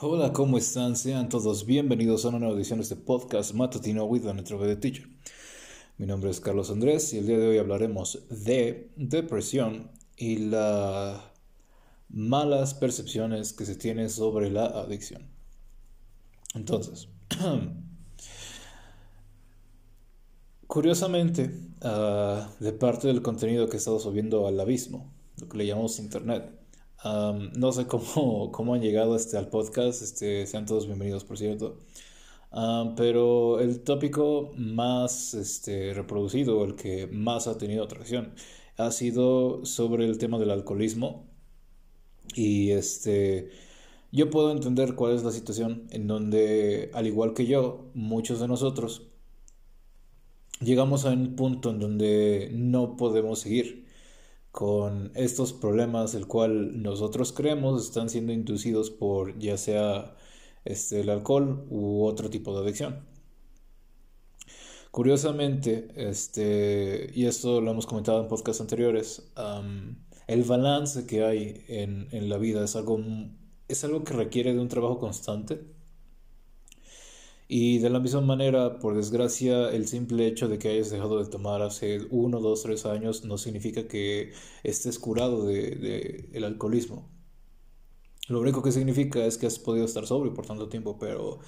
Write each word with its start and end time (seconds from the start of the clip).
Hola, 0.00 0.32
¿cómo 0.32 0.56
están? 0.56 0.96
Sean 0.96 1.28
todos 1.28 1.66
bienvenidos 1.66 2.24
a 2.24 2.30
una 2.30 2.38
nueva 2.38 2.56
edición 2.56 2.78
de 2.78 2.84
este 2.84 2.96
podcast 2.96 3.52
matutino 3.52 4.06
with 4.06 4.26
an 4.26 4.42
de 4.42 4.76
teacher. 4.76 5.06
Mi 5.98 6.06
nombre 6.06 6.30
es 6.30 6.40
Carlos 6.40 6.70
Andrés 6.70 7.12
y 7.12 7.18
el 7.18 7.26
día 7.26 7.36
de 7.36 7.48
hoy 7.48 7.58
hablaremos 7.58 8.24
de 8.30 8.90
depresión 8.96 9.90
y 10.16 10.38
las 10.38 11.20
malas 12.08 12.72
percepciones 12.72 13.52
que 13.52 13.66
se 13.66 13.76
tienen 13.76 14.08
sobre 14.08 14.50
la 14.50 14.64
adicción. 14.64 15.28
Entonces, 16.54 17.08
curiosamente, 20.66 21.60
ah, 21.82 22.50
de 22.58 22.72
parte 22.72 23.08
del 23.08 23.20
contenido 23.20 23.68
que 23.68 23.74
he 23.74 23.78
estado 23.78 24.00
subiendo 24.00 24.46
al 24.48 24.58
abismo, 24.58 25.12
lo 25.36 25.46
que 25.46 25.58
le 25.58 25.66
llamamos 25.66 25.98
internet, 25.98 26.63
no 27.04 27.72
sé 27.72 27.86
cómo, 27.86 28.50
cómo 28.52 28.74
han 28.74 28.82
llegado 28.82 29.16
este, 29.16 29.36
al 29.36 29.48
podcast, 29.48 30.02
este, 30.02 30.46
sean 30.46 30.66
todos 30.66 30.86
bienvenidos 30.86 31.24
por 31.24 31.38
cierto. 31.38 31.78
pero 32.96 33.60
el 33.60 33.80
tópico 33.82 34.52
más 34.56 35.34
este, 35.34 35.94
reproducido, 35.94 36.64
el 36.64 36.76
que 36.76 37.06
más 37.08 37.46
ha 37.46 37.58
tenido 37.58 37.84
atracción, 37.84 38.34
ha 38.76 38.90
sido 38.90 39.64
sobre 39.64 40.06
el 40.06 40.18
tema 40.18 40.38
del 40.38 40.50
alcoholismo. 40.50 41.26
Y 42.34 42.70
este, 42.70 43.50
yo 44.12 44.30
puedo 44.30 44.50
entender 44.50 44.94
cuál 44.94 45.14
es 45.14 45.24
la 45.24 45.30
situación 45.32 45.86
en 45.90 46.06
donde, 46.06 46.90
al 46.94 47.06
igual 47.06 47.34
que 47.34 47.46
yo, 47.46 47.90
muchos 47.94 48.40
de 48.40 48.48
nosotros 48.48 49.02
llegamos 50.60 51.04
a 51.04 51.10
un 51.10 51.36
punto 51.36 51.70
en 51.70 51.80
donde 51.80 52.50
no 52.52 52.96
podemos 52.96 53.40
seguir 53.40 53.83
con 54.54 55.10
estos 55.16 55.52
problemas, 55.52 56.14
el 56.14 56.28
cual 56.28 56.80
nosotros 56.80 57.32
creemos 57.32 57.84
están 57.86 58.08
siendo 58.08 58.32
inducidos 58.32 58.88
por 58.88 59.36
ya 59.36 59.56
sea 59.58 60.14
este, 60.64 61.00
el 61.00 61.10
alcohol 61.10 61.66
u 61.70 62.04
otro 62.04 62.30
tipo 62.30 62.54
de 62.54 62.62
adicción. 62.62 63.04
Curiosamente, 64.92 65.88
este, 65.96 67.10
y 67.12 67.26
esto 67.26 67.60
lo 67.60 67.72
hemos 67.72 67.84
comentado 67.86 68.20
en 68.22 68.28
podcasts 68.28 68.60
anteriores, 68.60 69.32
el 70.28 70.44
balance 70.44 71.04
que 71.04 71.24
hay 71.24 71.64
en, 71.66 72.06
en, 72.12 72.28
la 72.28 72.38
vida 72.38 72.62
es 72.64 72.76
algo, 72.76 73.00
es 73.66 73.82
algo 73.82 74.04
que 74.04 74.14
requiere 74.14 74.54
de 74.54 74.60
un 74.60 74.68
trabajo 74.68 75.00
constante 75.00 75.73
y 77.46 77.78
de 77.78 77.90
la 77.90 78.00
misma 78.00 78.20
manera, 78.22 78.78
por 78.78 78.94
desgracia, 78.96 79.68
el 79.70 79.86
simple 79.86 80.26
hecho 80.26 80.48
de 80.48 80.58
que 80.58 80.68
hayas 80.68 80.90
dejado 80.90 81.22
de 81.22 81.30
tomar 81.30 81.62
hace 81.62 82.00
uno, 82.10 82.40
dos, 82.40 82.62
tres 82.62 82.86
años 82.86 83.24
no 83.24 83.36
significa 83.38 83.86
que 83.86 84.32
estés 84.62 84.98
curado 84.98 85.44
de, 85.44 86.30
el 86.32 86.44
alcoholismo. 86.44 87.10
Lo 88.28 88.40
único 88.40 88.62
que 88.62 88.72
significa 88.72 89.24
es 89.26 89.36
que 89.38 89.46
has 89.46 89.58
podido 89.58 89.84
estar 89.84 90.06
sobrio 90.06 90.32
por 90.32 90.46
tanto 90.46 90.68
tiempo, 90.68 90.98
pero 90.98 91.40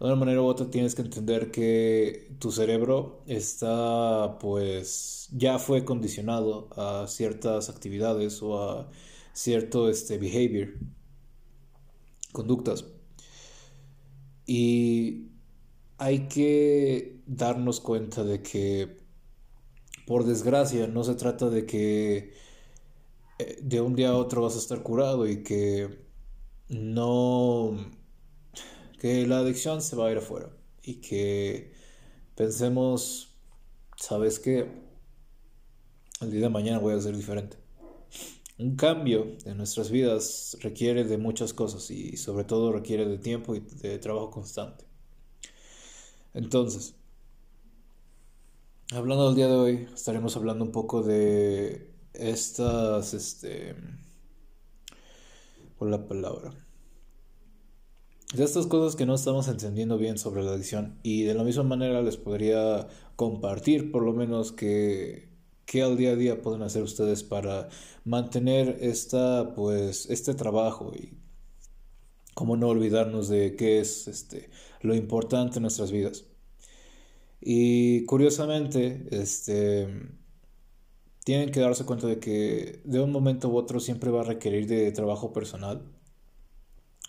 de 0.00 0.06
una 0.06 0.16
manera 0.16 0.42
u 0.42 0.46
otra 0.46 0.70
tienes 0.70 0.94
que 0.94 1.02
entender 1.02 1.50
que 1.50 2.36
tu 2.38 2.52
cerebro 2.52 3.22
está, 3.26 4.38
pues, 4.40 5.28
ya 5.32 5.58
fue 5.58 5.84
condicionado 5.84 6.68
a 6.76 7.06
ciertas 7.08 7.70
actividades 7.70 8.42
o 8.42 8.62
a 8.62 8.90
cierto 9.32 9.88
este, 9.88 10.18
behavior, 10.18 10.74
conductas. 12.32 12.84
Y 14.46 15.27
hay 15.98 16.28
que 16.28 17.20
darnos 17.26 17.80
cuenta 17.80 18.24
de 18.24 18.42
que, 18.42 19.00
por 20.06 20.24
desgracia, 20.24 20.86
no 20.86 21.04
se 21.04 21.16
trata 21.16 21.50
de 21.50 21.66
que 21.66 22.32
eh, 23.38 23.58
de 23.62 23.80
un 23.80 23.94
día 23.94 24.10
a 24.10 24.16
otro 24.16 24.42
vas 24.42 24.54
a 24.56 24.58
estar 24.58 24.82
curado 24.82 25.26
y 25.28 25.42
que 25.42 26.06
no, 26.68 27.76
que 29.00 29.26
la 29.26 29.40
adicción 29.40 29.82
se 29.82 29.96
va 29.96 30.08
a 30.08 30.12
ir 30.12 30.18
afuera 30.18 30.50
y 30.82 30.96
que 30.96 31.72
pensemos, 32.36 33.34
¿sabes 33.96 34.38
qué? 34.38 34.70
El 36.20 36.30
día 36.30 36.42
de 36.42 36.48
mañana 36.48 36.78
voy 36.78 36.94
a 36.94 37.00
ser 37.00 37.16
diferente. 37.16 37.56
Un 38.58 38.76
cambio 38.76 39.36
en 39.44 39.56
nuestras 39.56 39.90
vidas 39.90 40.56
requiere 40.60 41.04
de 41.04 41.18
muchas 41.18 41.52
cosas 41.52 41.90
y 41.90 42.16
sobre 42.16 42.44
todo 42.44 42.72
requiere 42.72 43.06
de 43.06 43.18
tiempo 43.18 43.54
y 43.54 43.60
de 43.60 43.98
trabajo 43.98 44.30
constante. 44.30 44.87
Entonces, 46.34 46.94
hablando 48.92 49.26
del 49.26 49.36
día 49.36 49.48
de 49.48 49.54
hoy, 49.54 49.88
estaremos 49.94 50.36
hablando 50.36 50.64
un 50.64 50.72
poco 50.72 51.02
de 51.02 51.90
estas, 52.12 53.14
este, 53.14 53.74
por 55.78 55.88
la 55.88 56.06
palabra, 56.06 56.52
de 58.34 58.44
estas 58.44 58.66
cosas 58.66 58.94
que 58.94 59.06
no 59.06 59.14
estamos 59.14 59.48
entendiendo 59.48 59.96
bien 59.96 60.18
sobre 60.18 60.42
la 60.42 60.52
adicción 60.52 60.98
y 61.02 61.22
de 61.22 61.34
la 61.34 61.44
misma 61.44 61.62
manera 61.62 62.02
les 62.02 62.16
podría 62.18 62.88
compartir 63.16 63.90
por 63.90 64.02
lo 64.02 64.12
menos 64.12 64.52
que, 64.52 65.30
que 65.64 65.82
al 65.82 65.96
día 65.96 66.10
a 66.10 66.16
día 66.16 66.42
pueden 66.42 66.62
hacer 66.62 66.82
ustedes 66.82 67.22
para 67.22 67.68
mantener 68.04 68.78
esta, 68.80 69.54
pues, 69.54 70.10
este 70.10 70.34
trabajo 70.34 70.92
y 70.94 71.16
cómo 72.38 72.56
no 72.56 72.68
olvidarnos 72.68 73.28
de 73.28 73.56
qué 73.56 73.80
es 73.80 74.06
este, 74.06 74.48
lo 74.80 74.94
importante 74.94 75.56
en 75.56 75.62
nuestras 75.62 75.90
vidas. 75.90 76.26
Y 77.40 78.04
curiosamente, 78.04 79.08
este, 79.10 79.88
tienen 81.24 81.50
que 81.50 81.58
darse 81.58 81.84
cuenta 81.84 82.06
de 82.06 82.20
que 82.20 82.80
de 82.84 83.00
un 83.00 83.10
momento 83.10 83.48
u 83.48 83.56
otro 83.56 83.80
siempre 83.80 84.12
va 84.12 84.20
a 84.20 84.24
requerir 84.24 84.68
de 84.68 84.92
trabajo 84.92 85.32
personal, 85.32 85.82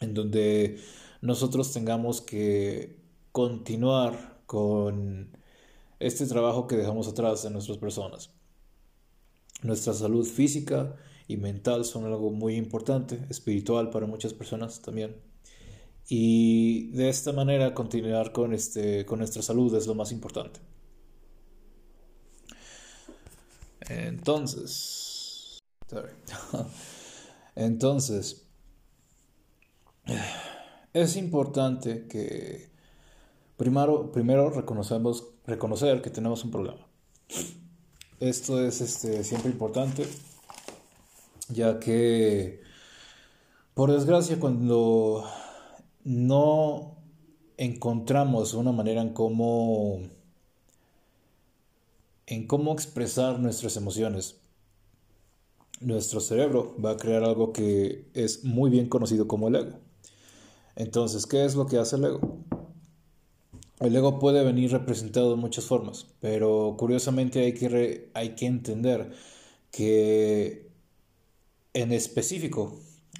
en 0.01 0.15
donde 0.15 0.79
nosotros 1.21 1.73
tengamos 1.73 2.21
que 2.21 2.97
continuar 3.31 4.41
con 4.47 5.37
este 5.99 6.25
trabajo 6.25 6.65
que 6.65 6.75
dejamos 6.75 7.07
atrás 7.07 7.43
de 7.43 7.51
nuestras 7.51 7.77
personas. 7.77 8.31
Nuestra 9.61 9.93
salud 9.93 10.25
física 10.25 10.95
y 11.29 11.37
mental 11.37 11.85
son 11.85 12.05
algo 12.05 12.31
muy 12.31 12.55
importante, 12.55 13.23
espiritual 13.29 13.91
para 13.91 14.07
muchas 14.07 14.33
personas 14.33 14.81
también. 14.81 15.15
Y 16.07 16.89
de 16.89 17.07
esta 17.07 17.31
manera 17.31 17.75
continuar 17.75 18.31
con, 18.31 18.51
este, 18.51 19.05
con 19.05 19.19
nuestra 19.19 19.43
salud 19.43 19.73
es 19.75 19.85
lo 19.85 19.93
más 19.93 20.11
importante. 20.11 20.59
Entonces, 23.81 25.59
entonces, 27.55 28.47
es 30.93 31.15
importante 31.15 32.07
que 32.07 32.71
primero, 33.55 34.11
primero 34.11 34.49
reconocemos, 34.49 35.27
reconocer 35.45 36.01
que 36.01 36.09
tenemos 36.09 36.43
un 36.43 36.49
problema. 36.49 36.87
Esto 38.19 38.65
es 38.65 38.81
este, 38.81 39.23
siempre 39.23 39.51
importante, 39.51 40.07
ya 41.49 41.79
que, 41.79 42.61
por 43.73 43.91
desgracia, 43.91 44.39
cuando 44.39 45.25
no 46.03 46.95
encontramos 47.57 48.53
una 48.53 48.71
manera 48.71 49.01
en 49.01 49.09
cómo 49.13 49.99
en 52.29 52.45
cómo 52.45 52.73
expresar 52.73 53.39
nuestras 53.39 53.75
emociones. 53.75 54.37
Nuestro 55.81 56.19
cerebro 56.19 56.75
va 56.83 56.91
a 56.91 56.97
crear 56.97 57.23
algo 57.23 57.53
que 57.53 58.05
es 58.13 58.43
muy 58.43 58.69
bien 58.69 58.87
conocido 58.87 59.27
como 59.27 59.47
el 59.47 59.55
ego. 59.55 59.79
Entonces, 60.75 61.25
¿qué 61.25 61.43
es 61.45 61.55
lo 61.55 61.65
que 61.65 61.77
hace 61.77 61.95
el 61.95 62.05
ego? 62.05 62.37
El 63.79 63.95
ego 63.95 64.19
puede 64.19 64.43
venir 64.43 64.71
representado 64.71 65.31
de 65.31 65.37
muchas 65.37 65.65
formas, 65.65 66.05
pero 66.19 66.75
curiosamente 66.77 67.39
hay 67.39 67.53
que, 67.53 68.11
hay 68.13 68.35
que 68.35 68.45
entender 68.45 69.11
que 69.71 70.68
en 71.81 71.91
específico 71.93 72.79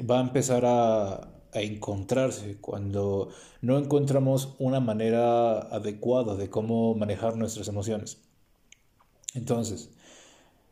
va 0.10 0.20
a 0.20 0.22
empezar 0.22 0.64
a, 0.66 1.36
encontrarse 1.52 2.58
cuando 2.62 3.30
no 3.62 3.80
encontramos 3.80 4.54
una 4.60 4.80
manera 4.80 5.62
adecuada 5.62 6.36
de 6.36 6.48
cómo 6.48 6.94
manejar 6.94 7.38
nuestras 7.38 7.68
emociones. 7.68 8.20
Entonces, 9.34 9.90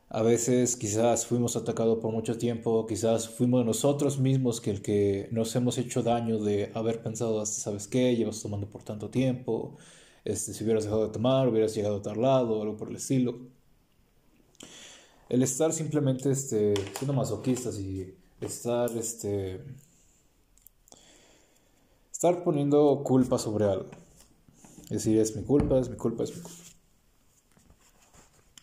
a 0.09 0.21
veces 0.21 0.75
quizás 0.75 1.25
fuimos 1.25 1.55
atacados 1.55 1.97
por 1.97 2.11
mucho 2.11 2.37
tiempo, 2.37 2.85
quizás 2.85 3.27
fuimos 3.27 3.65
nosotros 3.65 4.19
mismos 4.19 4.61
que 4.61 4.69
el 4.69 4.81
que 4.83 5.29
nos 5.31 5.55
hemos 5.55 5.79
hecho 5.79 6.03
daño 6.03 6.37
de 6.37 6.71
haber 6.75 7.01
pensado, 7.01 7.43
¿sabes 7.47 7.87
qué? 7.87 8.15
Llevas 8.15 8.39
tomando 8.41 8.69
por 8.69 8.83
tanto 8.83 9.09
tiempo, 9.09 9.77
este, 10.25 10.53
si 10.53 10.63
hubieras 10.63 10.83
dejado 10.83 11.07
de 11.07 11.13
tomar, 11.13 11.47
hubieras 11.47 11.73
llegado 11.73 11.97
a 11.97 12.01
tal 12.03 12.21
lado, 12.21 12.61
algo 12.61 12.77
por 12.77 12.89
el 12.89 12.97
estilo. 12.97 13.56
El 15.29 15.43
estar 15.43 15.73
simplemente 15.73 16.31
este, 16.31 16.73
siendo 16.97 17.13
masoquistas 17.13 17.79
y 17.79 18.15
estar 18.39 18.89
este, 18.97 19.61
estar 22.11 22.43
poniendo 22.43 23.03
culpa 23.03 23.37
sobre 23.37 23.65
algo. 23.65 23.89
Es 24.83 25.03
decir, 25.03 25.19
es 25.19 25.35
mi 25.35 25.43
culpa, 25.43 25.79
es 25.79 25.89
mi 25.89 25.97
culpa, 25.97 26.23
es 26.23 26.35
mi 26.35 26.41
culpa. 26.41 26.59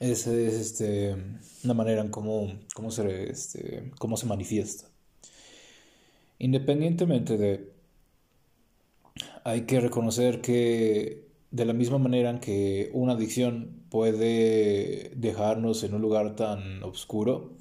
Esa 0.00 0.34
es 0.34 0.54
este, 0.54 1.16
una 1.64 1.74
manera 1.74 2.00
en 2.00 2.08
cómo, 2.08 2.52
cómo, 2.74 2.90
se, 2.90 3.30
este, 3.30 3.92
cómo 3.98 4.16
se 4.16 4.26
manifiesta. 4.26 4.88
Independientemente 6.38 7.36
de 7.36 7.72
hay 9.44 9.66
que 9.66 9.80
reconocer 9.80 10.40
que 10.40 11.23
de 11.54 11.64
la 11.64 11.72
misma 11.72 11.98
manera 11.98 12.30
en 12.30 12.40
que 12.40 12.90
una 12.94 13.12
adicción 13.12 13.84
puede 13.88 15.12
dejarnos 15.14 15.84
en 15.84 15.94
un 15.94 16.02
lugar 16.02 16.34
tan 16.34 16.82
oscuro, 16.82 17.52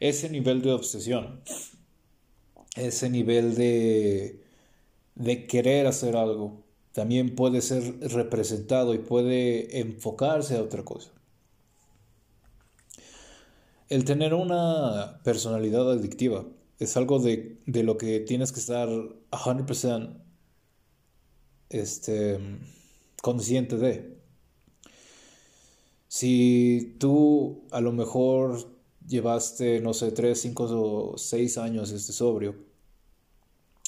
ese 0.00 0.30
nivel 0.30 0.62
de 0.62 0.72
obsesión, 0.72 1.42
ese 2.76 3.10
nivel 3.10 3.54
de, 3.54 4.40
de 5.16 5.46
querer 5.46 5.86
hacer 5.86 6.16
algo, 6.16 6.64
también 6.92 7.34
puede 7.34 7.60
ser 7.60 8.00
representado 8.08 8.94
y 8.94 8.98
puede 9.00 9.80
enfocarse 9.80 10.56
a 10.56 10.62
otra 10.62 10.82
cosa. 10.82 11.10
El 13.90 14.06
tener 14.06 14.32
una 14.32 15.20
personalidad 15.24 15.92
adictiva 15.92 16.46
es 16.78 16.96
algo 16.96 17.18
de, 17.18 17.60
de 17.66 17.82
lo 17.82 17.98
que 17.98 18.20
tienes 18.20 18.50
que 18.50 18.60
estar 18.60 18.88
100% 18.88 20.22
este, 21.68 22.40
consciente 23.26 23.76
de. 23.76 24.16
Si 26.06 26.94
tú 27.00 27.64
a 27.72 27.80
lo 27.80 27.90
mejor 27.90 28.68
llevaste, 29.08 29.80
no 29.80 29.94
sé, 29.94 30.12
3, 30.12 30.40
5 30.40 30.64
o 30.70 31.18
6 31.18 31.58
años 31.58 31.90
este 31.90 32.12
sobrio 32.12 32.54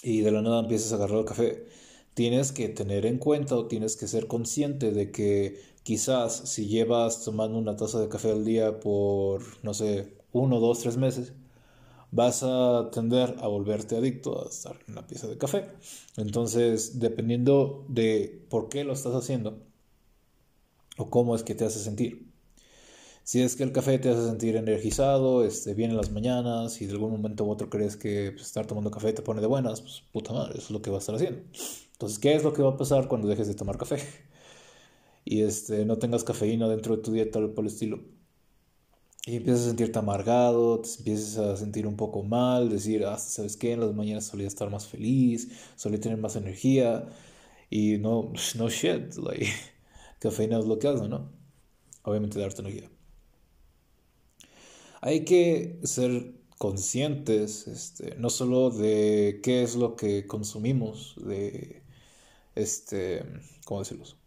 y 0.03 0.23
de 0.23 0.33
la 0.33 0.43
nada 0.43 0.59
empiezas 0.59 0.91
a 0.91 0.97
agarrar 0.97 1.21
el 1.21 1.25
café, 1.25 1.67
tienes 2.15 2.51
que 2.51 2.69
tener 2.69 3.07
en 3.07 3.19
cuenta 3.19 3.55
o 3.55 3.67
tienes 3.69 3.97
que 3.97 4.09
ser 4.09 4.27
consciente 4.27 4.91
de 4.91 5.13
que 5.13 5.61
quizás 5.85 6.51
si 6.51 6.67
llevas 6.67 7.23
tomando 7.25 7.59
una 7.59 7.77
taza 7.77 8.01
de 8.01 8.09
café 8.09 8.33
al 8.33 8.45
día 8.45 8.81
por, 8.81 9.41
no 9.63 9.73
sé, 9.73 10.15
uno, 10.33 10.59
dos, 10.59 10.81
tres 10.81 10.97
meses, 10.97 11.33
vas 12.11 12.43
a 12.43 12.91
tender 12.93 13.37
a 13.41 13.49
volverte 13.49 13.97
adicto 13.97 14.45
a 14.45 14.49
estar 14.49 14.79
en 14.87 14.95
la 14.95 15.07
pieza 15.07 15.27
de 15.27 15.39
café. 15.39 15.71
Entonces, 16.17 16.99
dependiendo 16.99 17.85
de 17.89 18.47
por 18.51 18.69
qué 18.69 18.85
lo 18.85 18.93
estás 18.93 19.15
haciendo 19.15 19.63
o 20.97 21.11
cómo 21.11 21.35
es 21.35 21.43
que 21.43 21.55
te 21.55 21.65
hace 21.65 21.79
sentir. 21.79 22.29
Si 23.25 23.43
es 23.43 23.57
que 23.57 23.63
el 23.63 23.73
café 23.73 23.99
te 23.99 24.09
hace 24.09 24.25
sentir 24.25 24.57
energizado, 24.57 25.45
este, 25.45 25.75
bien 25.75 25.91
en 25.91 25.99
las 25.99 26.11
mañanas 26.11 26.81
y 26.81 26.87
de 26.87 26.93
algún 26.93 27.11
momento 27.13 27.45
u 27.45 27.51
otro 27.51 27.69
crees 27.69 27.97
que 27.97 28.33
pues, 28.33 28.47
estar 28.47 28.67
tomando 28.67 28.91
café 28.91 29.13
te 29.13 29.23
pone 29.23 29.43
de 29.43 29.47
buenas, 29.47 29.83
pues 29.83 30.03
puta 30.13 30.33
madre, 30.33 30.55
eso 30.55 30.65
es 30.65 30.71
lo 30.71 30.81
que 30.81 30.91
va 30.91 30.97
a 30.97 31.01
estar 31.01 31.15
haciendo. 31.15 31.43
Entonces, 31.93 32.19
¿qué 32.19 32.35
es 32.35 32.43
lo 32.43 32.55
que 32.55 32.63
va 32.63 32.71
a 32.71 32.77
pasar 32.79 33.07
cuando 33.09 33.29
dejes 33.29 33.49
de 33.49 33.55
tomar 33.55 33.77
café? 33.79 33.99
Y 35.25 35.43
este, 35.43 35.85
no 35.85 35.99
tengas 35.99 36.25
cafeína 36.25 36.69
dentro 36.69 36.97
de 36.97 37.03
tu 37.03 37.13
dieta 37.13 37.39
o 37.39 37.55
por 37.55 37.65
el 37.65 37.71
estilo 37.71 38.01
y 39.27 39.37
empiezas 39.37 39.65
a 39.65 39.69
sentirte 39.69 39.99
amargado, 39.99 40.81
te 40.81 40.89
empiezas 40.99 41.39
a 41.39 41.57
sentir 41.57 41.87
un 41.87 41.97
poco 41.97 42.23
mal, 42.23 42.71
decir, 42.71 43.05
ah, 43.05 43.19
¿sabes 43.19 43.57
qué? 43.57 43.73
En 43.73 43.81
las 43.81 43.95
mañanas 43.95 44.27
solía 44.27 44.47
estar 44.47 44.71
más 44.71 44.87
feliz, 44.87 45.49
solía 45.77 46.01
tener 46.01 46.19
más 46.19 46.37
energía 46.37 47.09
y 47.71 47.99
no, 47.99 48.33
no 48.57 48.69
shit, 48.71 49.17
like, 49.17 49.49
cafeína 50.21 50.59
es 50.59 50.67
lo 50.67 50.79
que 50.79 50.89
hace, 50.89 51.09
¿no? 51.09 51.31
Obviamente 52.05 52.41
darte 52.41 52.63
energía. 52.63 52.91
Hay 55.01 55.25
que 55.25 55.79
ser 55.85 56.35
conscientes, 56.59 57.69
este, 57.69 58.17
no 58.17 58.31
solo 58.31 58.71
de 58.71 59.41
qué 59.43 59.63
es 59.63 59.77
lo 59.77 59.97
que 59.97 60.27
consumimos, 60.27 61.15
de, 61.25 61.83
este, 62.55 63.25
¿cómo 63.65 63.81
decirlo? 63.81 64.18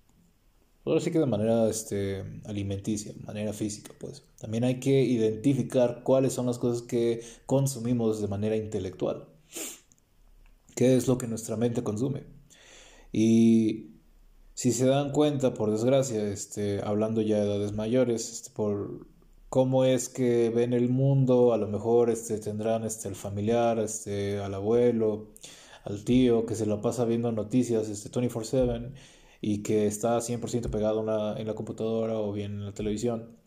Ahora 0.84 1.00
sí 1.00 1.12
que 1.12 1.20
de 1.20 1.28
manera 1.28 1.70
este, 1.70 2.24
alimenticia, 2.46 3.14
manera 3.26 3.54
física, 3.54 3.94
pues. 4.00 4.24
También 4.40 4.64
hay 4.64 4.80
que 4.80 5.04
identificar 5.04 6.02
cuáles 6.04 6.34
son 6.34 6.48
las 6.48 6.58
cosas 6.58 6.82
que 6.82 7.22
consumimos 7.46 8.22
de 8.22 8.28
manera 8.28 8.56
intelectual. 8.56 9.28
¿Qué 10.76 10.96
es 10.96 11.08
lo 11.08 11.18
que 11.18 11.28
nuestra 11.28 11.56
mente 11.56 11.84
consume? 11.84 12.24
Y 13.12 13.92
si 14.54 14.72
se 14.72 14.86
dan 14.86 15.12
cuenta, 15.12 15.54
por 15.54 15.72
desgracia, 15.72 16.28
este, 16.28 16.82
hablando 16.84 17.22
ya 17.22 17.38
de 17.40 17.46
edades 17.46 17.74
mayores, 17.74 18.32
este, 18.32 18.50
por 18.52 19.06
cómo 19.50 19.86
es 19.86 20.10
que 20.10 20.50
ven 20.50 20.74
el 20.74 20.90
mundo, 20.90 21.54
a 21.54 21.58
lo 21.58 21.68
mejor 21.68 22.10
este, 22.10 22.40
tendrán 22.40 22.84
este, 22.86 23.08
el 23.10 23.16
familiar, 23.16 23.80
este, 23.80 24.40
al 24.40 24.54
abuelo, 24.54 25.28
al 25.84 26.04
tío, 26.06 26.46
que 26.46 26.56
se 26.56 26.66
lo 26.66 26.82
pasa 26.82 27.06
viendo 27.06 27.32
noticias 27.32 27.90
este, 27.90 28.10
24/7 28.10 28.94
y 29.42 29.64
que 29.64 29.88
está 29.88 30.18
100% 30.22 30.70
pegado 30.70 31.02
en 31.38 31.48
la 31.48 31.56
computadora 31.56 32.18
o 32.18 32.32
bien 32.32 32.54
en 32.54 32.66
la 32.66 32.74
televisión, 32.74 33.38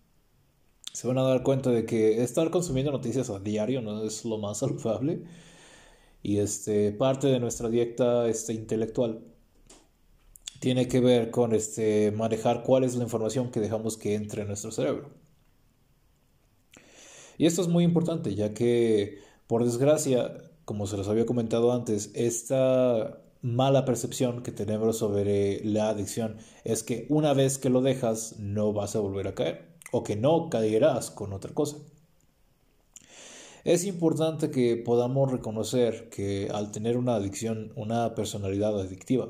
se 0.92 1.08
van 1.08 1.18
a 1.18 1.22
dar 1.22 1.42
cuenta 1.42 1.70
de 1.70 1.86
que 1.86 2.22
estar 2.22 2.50
consumiendo 2.50 2.92
noticias 2.92 3.30
a 3.30 3.40
diario 3.40 3.80
no 3.80 4.04
es 4.04 4.24
lo 4.24 4.38
más 4.38 4.58
saludable 4.60 5.24
y 6.22 6.38
este, 6.38 6.92
parte 6.92 7.26
de 7.28 7.40
nuestra 7.40 7.68
dieta 7.68 8.28
este, 8.28 8.54
intelectual 8.54 9.22
tiene 10.60 10.88
que 10.88 11.00
ver 11.00 11.30
con 11.30 11.52
este, 11.54 12.12
manejar 12.12 12.62
cuál 12.62 12.84
es 12.84 12.96
la 12.96 13.04
información 13.04 13.50
que 13.50 13.60
dejamos 13.60 13.98
que 13.98 14.14
entre 14.14 14.42
en 14.42 14.48
nuestro 14.48 14.70
cerebro. 14.70 15.10
Y 17.36 17.46
esto 17.46 17.60
es 17.60 17.68
muy 17.68 17.84
importante, 17.84 18.34
ya 18.34 18.54
que, 18.54 19.18
por 19.46 19.64
desgracia, 19.64 20.38
como 20.64 20.86
se 20.86 20.96
los 20.96 21.08
había 21.08 21.26
comentado 21.26 21.72
antes, 21.72 22.10
esta 22.14 23.23
mala 23.44 23.84
percepción 23.84 24.42
que 24.42 24.52
tenemos 24.52 24.96
sobre 24.96 25.62
la 25.64 25.90
adicción 25.90 26.38
es 26.64 26.82
que 26.82 27.04
una 27.10 27.34
vez 27.34 27.58
que 27.58 27.68
lo 27.68 27.82
dejas 27.82 28.36
no 28.38 28.72
vas 28.72 28.96
a 28.96 29.00
volver 29.00 29.28
a 29.28 29.34
caer 29.34 29.68
o 29.92 30.02
que 30.02 30.16
no 30.16 30.48
caerás 30.48 31.10
con 31.10 31.34
otra 31.34 31.52
cosa. 31.52 31.76
Es 33.62 33.84
importante 33.84 34.50
que 34.50 34.76
podamos 34.76 35.30
reconocer 35.30 36.08
que 36.08 36.48
al 36.52 36.72
tener 36.72 36.96
una 36.96 37.16
adicción, 37.16 37.72
una 37.76 38.14
personalidad 38.14 38.80
adictiva, 38.80 39.28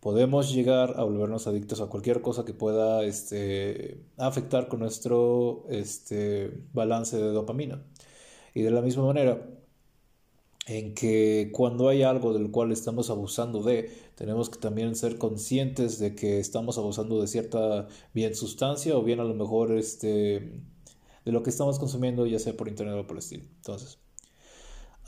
podemos 0.00 0.52
llegar 0.52 0.94
a 0.98 1.04
volvernos 1.04 1.46
adictos 1.46 1.80
a 1.80 1.86
cualquier 1.86 2.20
cosa 2.20 2.44
que 2.44 2.52
pueda 2.52 3.04
este, 3.04 4.02
afectar 4.18 4.68
con 4.68 4.80
nuestro 4.80 5.64
este, 5.70 6.52
balance 6.74 7.16
de 7.16 7.32
dopamina. 7.32 7.82
Y 8.54 8.62
de 8.62 8.70
la 8.70 8.82
misma 8.82 9.06
manera, 9.06 9.46
en 10.70 10.94
que 10.94 11.50
cuando 11.52 11.88
hay 11.88 12.04
algo 12.04 12.32
del 12.32 12.52
cual 12.52 12.70
estamos 12.70 13.10
abusando 13.10 13.60
de, 13.60 13.90
tenemos 14.14 14.50
que 14.50 14.60
también 14.60 14.94
ser 14.94 15.18
conscientes 15.18 15.98
de 15.98 16.14
que 16.14 16.38
estamos 16.38 16.78
abusando 16.78 17.20
de 17.20 17.26
cierta 17.26 17.88
bien 18.14 18.36
sustancia 18.36 18.96
o 18.96 19.02
bien 19.02 19.18
a 19.18 19.24
lo 19.24 19.34
mejor 19.34 19.72
este, 19.72 20.52
de 21.24 21.32
lo 21.32 21.42
que 21.42 21.50
estamos 21.50 21.80
consumiendo, 21.80 22.24
ya 22.24 22.38
sea 22.38 22.56
por 22.56 22.68
internet 22.68 22.94
o 22.96 23.04
por 23.04 23.16
el 23.16 23.18
estilo. 23.18 23.44
Entonces, 23.56 23.98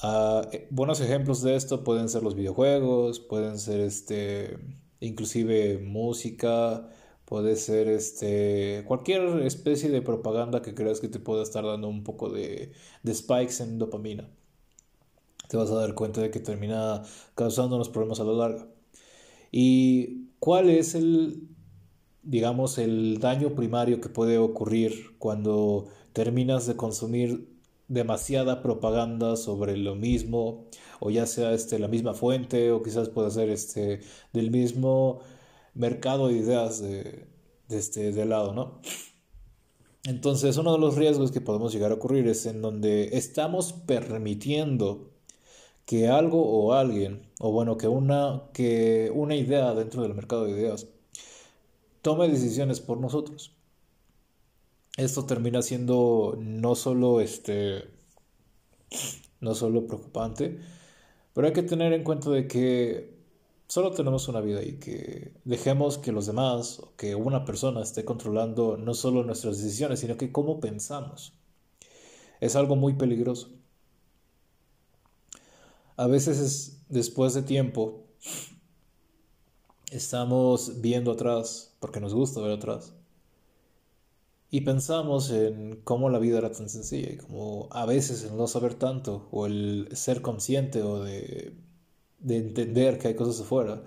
uh, 0.02 0.42
buenos 0.70 1.00
ejemplos 1.00 1.42
de 1.42 1.54
esto 1.54 1.84
pueden 1.84 2.08
ser 2.08 2.24
los 2.24 2.34
videojuegos, 2.34 3.20
pueden 3.20 3.56
ser 3.56 3.82
este, 3.82 4.58
inclusive 4.98 5.78
música, 5.78 6.90
puede 7.24 7.54
ser 7.54 7.86
este, 7.86 8.82
cualquier 8.88 9.22
especie 9.46 9.90
de 9.90 10.02
propaganda 10.02 10.60
que 10.60 10.74
creas 10.74 10.98
que 10.98 11.06
te 11.06 11.20
pueda 11.20 11.44
estar 11.44 11.64
dando 11.64 11.86
un 11.86 12.02
poco 12.02 12.30
de, 12.30 12.72
de 13.04 13.14
spikes 13.14 13.62
en 13.62 13.78
dopamina 13.78 14.28
te 15.52 15.58
vas 15.58 15.70
a 15.70 15.74
dar 15.74 15.94
cuenta 15.94 16.22
de 16.22 16.30
que 16.30 16.40
termina 16.40 17.02
causándonos 17.34 17.90
problemas 17.90 18.20
a 18.20 18.24
lo 18.24 18.38
largo. 18.38 18.68
¿Y 19.50 20.30
cuál 20.38 20.70
es 20.70 20.94
el, 20.94 21.46
digamos, 22.22 22.78
el 22.78 23.18
daño 23.18 23.54
primario 23.54 24.00
que 24.00 24.08
puede 24.08 24.38
ocurrir 24.38 25.18
cuando 25.18 25.88
terminas 26.14 26.66
de 26.66 26.76
consumir 26.76 27.54
demasiada 27.86 28.62
propaganda 28.62 29.36
sobre 29.36 29.76
lo 29.76 29.94
mismo 29.94 30.68
o 31.00 31.10
ya 31.10 31.26
sea 31.26 31.52
este 31.52 31.78
la 31.78 31.88
misma 31.88 32.14
fuente 32.14 32.70
o 32.70 32.82
quizás 32.82 33.10
pueda 33.10 33.28
ser 33.28 33.50
este 33.50 34.00
del 34.32 34.50
mismo 34.50 35.20
mercado 35.74 36.28
de 36.28 36.34
ideas 36.34 36.80
de, 36.80 37.26
de 37.68 37.76
este 37.76 38.12
de 38.12 38.24
lado 38.24 38.54
no 38.54 38.80
entonces 40.04 40.56
uno 40.56 40.72
de 40.72 40.78
los 40.78 40.96
riesgos 40.96 41.32
que 41.32 41.42
podemos 41.42 41.74
llegar 41.74 41.90
a 41.90 41.96
ocurrir 41.96 42.26
es 42.28 42.46
en 42.46 42.62
donde 42.62 43.10
estamos 43.18 43.74
permitiendo 43.74 45.11
que 45.92 46.08
algo 46.08 46.40
o 46.42 46.72
alguien, 46.72 47.20
o 47.38 47.52
bueno, 47.52 47.76
que 47.76 47.86
una, 47.86 48.44
que 48.54 49.12
una 49.14 49.36
idea 49.36 49.74
dentro 49.74 50.02
del 50.02 50.14
mercado 50.14 50.44
de 50.44 50.52
ideas 50.52 50.86
tome 52.00 52.28
decisiones 52.28 52.80
por 52.80 52.96
nosotros. 52.98 53.54
Esto 54.96 55.26
termina 55.26 55.60
siendo 55.60 56.38
no 56.40 56.76
solo 56.76 57.20
este 57.20 57.90
no 59.40 59.54
solo 59.54 59.86
preocupante, 59.86 60.60
pero 61.34 61.48
hay 61.48 61.52
que 61.52 61.62
tener 61.62 61.92
en 61.92 62.04
cuenta 62.04 62.30
de 62.30 62.48
que 62.48 63.14
solo 63.66 63.90
tenemos 63.90 64.28
una 64.28 64.40
vida 64.40 64.62
y 64.62 64.78
que 64.78 65.34
dejemos 65.44 65.98
que 65.98 66.10
los 66.12 66.24
demás 66.24 66.78
o 66.78 66.96
que 66.96 67.14
una 67.14 67.44
persona 67.44 67.82
esté 67.82 68.06
controlando 68.06 68.78
no 68.78 68.94
solo 68.94 69.24
nuestras 69.24 69.62
decisiones, 69.62 70.00
sino 70.00 70.16
que 70.16 70.32
cómo 70.32 70.58
pensamos. 70.58 71.34
Es 72.40 72.56
algo 72.56 72.76
muy 72.76 72.94
peligroso. 72.94 73.61
A 75.96 76.06
veces 76.06 76.82
después 76.88 77.34
de 77.34 77.42
tiempo 77.42 78.04
estamos 79.90 80.80
viendo 80.80 81.12
atrás, 81.12 81.74
porque 81.80 82.00
nos 82.00 82.14
gusta 82.14 82.40
ver 82.40 82.52
atrás, 82.52 82.94
y 84.50 84.60
pensamos 84.62 85.30
en 85.30 85.80
cómo 85.82 86.10
la 86.10 86.18
vida 86.18 86.38
era 86.38 86.52
tan 86.52 86.68
sencilla 86.68 87.10
y 87.12 87.16
como 87.16 87.68
a 87.70 87.86
veces 87.86 88.22
el 88.24 88.36
no 88.36 88.46
saber 88.46 88.74
tanto 88.74 89.28
o 89.30 89.46
el 89.46 89.88
ser 89.92 90.20
consciente 90.20 90.82
o 90.82 91.02
de, 91.02 91.54
de 92.20 92.36
entender 92.36 92.98
que 92.98 93.08
hay 93.08 93.14
cosas 93.14 93.40
afuera 93.40 93.82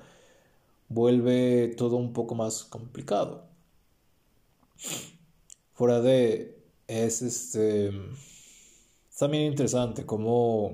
vuelve 0.90 1.70
todo 1.78 1.98
un 1.98 2.14
poco 2.14 2.36
más 2.36 2.64
complicado. 2.64 3.48
Fuera 5.74 6.02
de, 6.02 6.58
es 6.88 7.22
este, 7.22 7.92
también 9.18 9.44
interesante 9.52 10.06
cómo, 10.06 10.72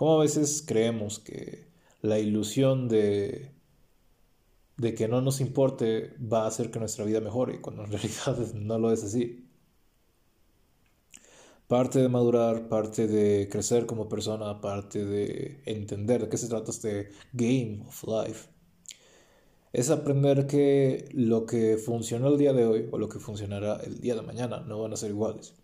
cómo 0.00 0.14
a 0.14 0.22
veces 0.22 0.64
creemos 0.66 1.18
que 1.18 1.66
la 2.00 2.18
ilusión 2.18 2.88
de, 2.88 3.52
de 4.78 4.94
que 4.94 5.08
no 5.08 5.20
nos 5.20 5.42
importe 5.42 6.14
va 6.20 6.44
a 6.44 6.46
hacer 6.46 6.70
que 6.70 6.78
nuestra 6.78 7.04
vida 7.04 7.20
mejore, 7.20 7.60
cuando 7.60 7.84
en 7.84 7.90
realidad 7.92 8.38
no 8.54 8.78
lo 8.78 8.92
es 8.92 9.04
así. 9.04 9.46
Parte 11.68 11.98
de 11.98 12.08
madurar, 12.08 12.66
parte 12.70 13.08
de 13.08 13.46
crecer 13.50 13.84
como 13.84 14.08
persona, 14.08 14.62
parte 14.62 15.04
de 15.04 15.62
entender 15.66 16.22
de 16.22 16.28
qué 16.30 16.38
se 16.38 16.48
trata 16.48 16.70
este 16.70 17.10
game 17.34 17.84
of 17.86 18.02
life. 18.04 18.48
Es 19.74 19.90
aprender 19.90 20.46
que 20.46 21.10
lo 21.12 21.44
que 21.44 21.76
funcionó 21.76 22.28
el 22.28 22.38
día 22.38 22.54
de 22.54 22.64
hoy 22.64 22.88
o 22.90 22.96
lo 22.96 23.10
que 23.10 23.18
funcionará 23.18 23.76
el 23.84 24.00
día 24.00 24.14
de 24.14 24.22
mañana 24.22 24.60
no 24.60 24.80
van 24.80 24.94
a 24.94 24.96
ser 24.96 25.10
iguales. 25.10 25.59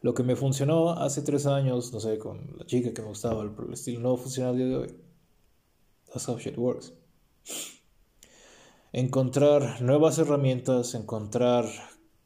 Lo 0.00 0.14
que 0.14 0.22
me 0.22 0.36
funcionó 0.36 0.90
hace 0.90 1.22
tres 1.22 1.46
años, 1.46 1.92
no 1.92 2.00
sé, 2.00 2.18
con 2.18 2.56
la 2.56 2.64
chica 2.66 2.94
que 2.94 3.02
me 3.02 3.08
gustaba, 3.08 3.42
el 3.42 3.72
estilo, 3.72 4.00
no 4.00 4.16
funciona 4.16 4.50
el 4.50 4.56
día 4.56 4.66
de 4.66 4.76
hoy. 4.76 4.94
That's 6.12 6.28
how 6.28 6.38
shit 6.38 6.56
works. 6.56 6.92
Encontrar 8.92 9.82
nuevas 9.82 10.18
herramientas, 10.18 10.94
encontrar 10.94 11.66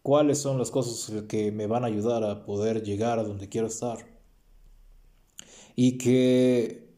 cuáles 0.03 0.39
son 0.39 0.59
las 0.59 0.71
cosas 0.71 1.25
que 1.27 1.51
me 1.51 1.67
van 1.67 1.85
a 1.85 1.89
ayudar 1.89 2.25
a 2.25 2.45
poder 2.45 2.83
llegar 2.83 3.19
a 3.19 3.25
donde 3.25 3.49
quiero 3.49 3.67
estar. 3.69 3.99
Y 5.75 5.97
que 5.97 6.93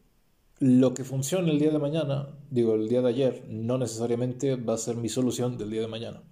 lo 0.59 0.93
que 0.93 1.03
funcione 1.03 1.51
el 1.51 1.59
día 1.59 1.71
de 1.71 1.79
mañana, 1.79 2.37
digo 2.49 2.75
el 2.75 2.89
día 2.89 3.01
de 3.01 3.09
ayer, 3.09 3.45
no 3.49 3.77
necesariamente 3.77 4.55
va 4.55 4.73
a 4.73 4.77
ser 4.77 4.97
mi 4.97 5.09
solución 5.09 5.57
del 5.57 5.71
día 5.71 5.81
de 5.81 5.87
mañana. 5.87 6.23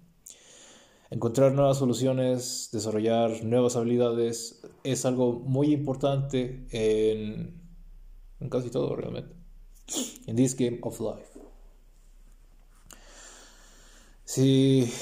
Encontrar 1.14 1.52
nuevas 1.52 1.78
soluciones, 1.78 2.70
desarrollar 2.72 3.44
nuevas 3.44 3.76
habilidades 3.76 4.60
es 4.82 5.04
algo 5.04 5.34
muy 5.34 5.72
importante 5.72 6.66
en, 6.72 7.62
en 8.40 8.48
casi 8.50 8.68
todo 8.68 8.96
realmente. 8.96 9.32
En 10.26 10.34
this 10.34 10.56
game 10.56 10.80
of 10.82 10.98
life. 10.98 11.38
Si 14.24 14.92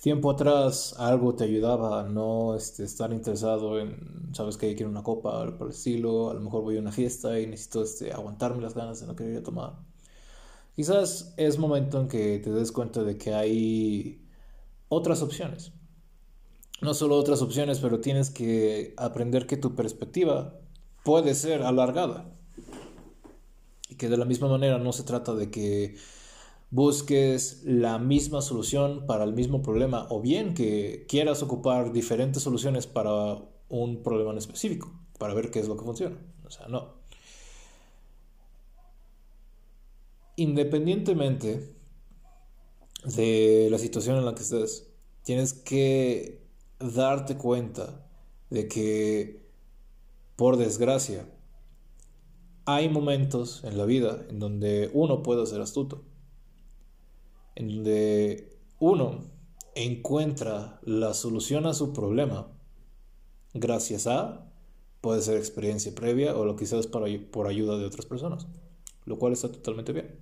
tiempo 0.00 0.32
atrás 0.32 0.96
algo 0.98 1.36
te 1.36 1.44
ayudaba 1.44 2.00
a 2.00 2.08
no 2.08 2.56
este, 2.56 2.82
estar 2.82 3.12
interesado 3.12 3.78
en, 3.78 4.34
sabes 4.34 4.56
que 4.56 4.74
quiero 4.74 4.90
una 4.90 5.04
copa, 5.04 5.46
por 5.56 5.68
el 5.68 5.74
estilo, 5.74 6.30
a 6.30 6.34
lo 6.34 6.40
mejor 6.40 6.62
voy 6.62 6.78
a 6.78 6.80
una 6.80 6.90
fiesta 6.90 7.38
y 7.38 7.46
necesito 7.46 7.84
este, 7.84 8.12
aguantarme 8.12 8.62
las 8.62 8.74
ganas 8.74 8.98
de 9.00 9.06
no 9.06 9.14
querer 9.14 9.34
ir 9.34 9.38
a 9.38 9.44
tomar. 9.44 9.78
Quizás 10.74 11.34
es 11.36 11.56
momento 11.56 12.00
en 12.00 12.08
que 12.08 12.40
te 12.40 12.50
des 12.50 12.72
cuenta 12.72 13.04
de 13.04 13.16
que 13.16 13.32
hay 13.32 14.22
otras 14.94 15.22
opciones. 15.22 15.72
No 16.82 16.92
solo 16.92 17.16
otras 17.16 17.40
opciones, 17.40 17.80
pero 17.80 18.00
tienes 18.00 18.28
que 18.28 18.92
aprender 18.98 19.46
que 19.46 19.56
tu 19.56 19.74
perspectiva 19.74 20.60
puede 21.02 21.34
ser 21.34 21.62
alargada. 21.62 22.30
Y 23.88 23.94
que 23.94 24.10
de 24.10 24.18
la 24.18 24.26
misma 24.26 24.48
manera 24.48 24.78
no 24.78 24.92
se 24.92 25.04
trata 25.04 25.34
de 25.34 25.50
que 25.50 25.96
busques 26.70 27.62
la 27.64 27.98
misma 27.98 28.42
solución 28.42 29.06
para 29.06 29.24
el 29.24 29.32
mismo 29.32 29.62
problema 29.62 30.06
o 30.10 30.20
bien 30.20 30.52
que 30.52 31.06
quieras 31.08 31.42
ocupar 31.42 31.92
diferentes 31.92 32.42
soluciones 32.42 32.86
para 32.86 33.38
un 33.70 34.02
problema 34.02 34.32
en 34.32 34.38
específico, 34.38 34.92
para 35.18 35.32
ver 35.32 35.50
qué 35.50 35.60
es 35.60 35.68
lo 35.68 35.78
que 35.78 35.84
funciona. 35.84 36.18
O 36.44 36.50
sea, 36.50 36.68
no. 36.68 36.96
Independientemente 40.36 41.81
de 43.04 43.68
la 43.70 43.78
situación 43.78 44.16
en 44.16 44.24
la 44.24 44.34
que 44.34 44.42
estés, 44.42 44.88
tienes 45.22 45.52
que 45.52 46.42
darte 46.78 47.36
cuenta 47.36 48.06
de 48.50 48.68
que, 48.68 49.42
por 50.36 50.56
desgracia, 50.56 51.28
hay 52.64 52.88
momentos 52.88 53.64
en 53.64 53.76
la 53.76 53.84
vida 53.86 54.24
en 54.28 54.38
donde 54.38 54.90
uno 54.92 55.22
puede 55.22 55.46
ser 55.46 55.60
astuto, 55.60 56.04
en 57.54 57.68
donde 57.68 58.58
uno 58.78 59.24
encuentra 59.74 60.80
la 60.82 61.14
solución 61.14 61.66
a 61.66 61.74
su 61.74 61.92
problema 61.92 62.48
gracias 63.54 64.06
a, 64.06 64.48
puede 65.00 65.22
ser 65.22 65.36
experiencia 65.36 65.94
previa 65.94 66.36
o 66.36 66.44
lo 66.44 66.56
quizás 66.56 66.86
por 66.86 67.46
ayuda 67.46 67.78
de 67.78 67.86
otras 67.86 68.06
personas, 68.06 68.46
lo 69.04 69.18
cual 69.18 69.32
está 69.32 69.50
totalmente 69.50 69.92
bien. 69.92 70.20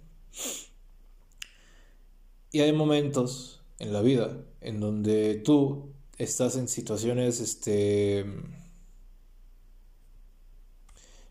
Y 2.53 2.61
hay 2.61 2.73
momentos 2.73 3.63
en 3.79 3.93
la 3.93 4.03
vida 4.03 4.37
en 4.61 4.81
donde 4.81 5.37
tú 5.37 5.93
estás 6.19 6.57
en 6.57 6.69
situaciones 6.69 7.41
este, 7.41 8.27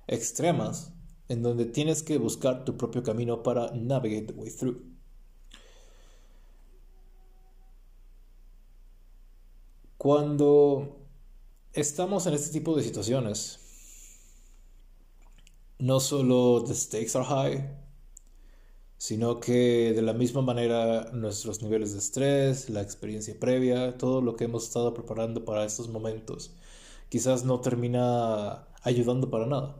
extremas, 0.08 0.94
en 1.28 1.44
donde 1.44 1.66
tienes 1.66 2.04
que 2.04 2.18
buscar 2.18 2.66
tu 2.66 2.78
propio 2.78 3.04
camino 3.04 3.44
para 3.44 3.72
navegate 3.72 4.34
the 4.34 4.34
way 4.34 4.50
through. 4.50 4.82
Cuando 9.98 11.06
estamos 11.74 12.26
en 12.26 12.34
este 12.34 12.52
tipo 12.52 12.76
de 12.76 12.84
situaciones, 12.84 13.60
no 15.78 16.00
solo 16.00 16.64
the 16.64 16.74
stakes 16.74 17.16
are 17.16 17.26
high, 17.26 17.79
sino 19.00 19.40
que 19.40 19.94
de 19.96 20.02
la 20.02 20.14
misma 20.14 20.42
manera 20.42 21.12
nuestros 21.14 21.64
niveles 21.64 21.94
de 21.94 22.00
estrés, 22.00 22.70
la 22.70 22.82
experiencia 22.82 23.36
previa, 23.40 23.98
todo 23.98 24.22
lo 24.22 24.36
que 24.36 24.46
hemos 24.46 24.66
estado 24.66 24.94
preparando 24.94 25.46
para 25.46 25.66
estos 25.66 25.90
momentos, 25.90 26.52
quizás 27.10 27.46
no 27.46 27.62
termina 27.62 28.68
ayudando 28.84 29.30
para 29.32 29.48
nada. 29.48 29.78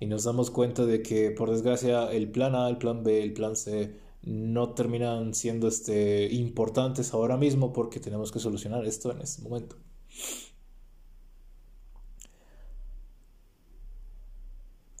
Y 0.00 0.06
nos 0.06 0.24
damos 0.24 0.50
cuenta 0.50 0.86
de 0.86 1.02
que 1.02 1.32
por 1.32 1.50
desgracia 1.50 2.10
el 2.12 2.30
plan 2.30 2.54
A, 2.54 2.68
el 2.68 2.78
plan 2.78 3.02
B, 3.04 3.22
el 3.22 3.32
plan 3.34 3.56
C 3.56 3.96
no 4.22 4.70
terminan 4.74 5.34
siendo 5.34 5.68
este, 5.68 6.32
importantes 6.32 7.14
ahora 7.14 7.36
mismo 7.36 7.72
porque 7.72 8.00
tenemos 8.00 8.32
que 8.32 8.38
solucionar 8.40 8.84
esto 8.86 9.10
en 9.12 9.22
este 9.22 9.42
momento. 9.42 9.76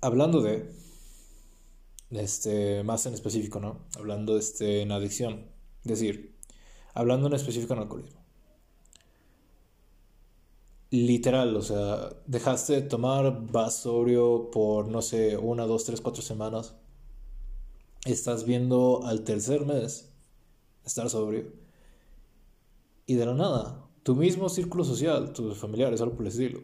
Hablando 0.00 0.42
de 0.42 0.68
este, 2.12 2.82
más 2.82 3.06
en 3.06 3.14
específico, 3.14 3.60
¿no? 3.60 3.80
Hablando 3.96 4.36
este, 4.36 4.82
en 4.82 4.92
adicción. 4.92 5.46
Es 5.84 5.90
decir, 5.90 6.36
hablando 6.94 7.26
en 7.28 7.34
específico 7.34 7.72
en 7.74 7.80
alcoholismo. 7.80 8.20
Literal, 10.90 11.56
o 11.56 11.62
sea, 11.62 12.10
dejaste 12.26 12.74
de 12.74 12.82
tomar, 12.82 13.46
vas 13.50 13.76
sobrio 13.76 14.50
por, 14.50 14.88
no 14.88 15.00
sé, 15.00 15.38
una, 15.38 15.64
dos, 15.64 15.84
tres, 15.84 16.02
cuatro 16.02 16.22
semanas. 16.22 16.76
Estás 18.04 18.44
viendo 18.44 19.00
al 19.04 19.24
tercer 19.24 19.64
mes 19.64 20.12
estar 20.84 21.08
sobrio. 21.08 21.50
Y 23.06 23.14
de 23.14 23.26
la 23.26 23.34
nada, 23.34 23.86
tu 24.02 24.14
mismo 24.14 24.48
círculo 24.50 24.84
social, 24.84 25.32
tus 25.32 25.56
familiares, 25.56 26.02
algo 26.02 26.14
por 26.14 26.26
el 26.26 26.32
estilo. 26.32 26.60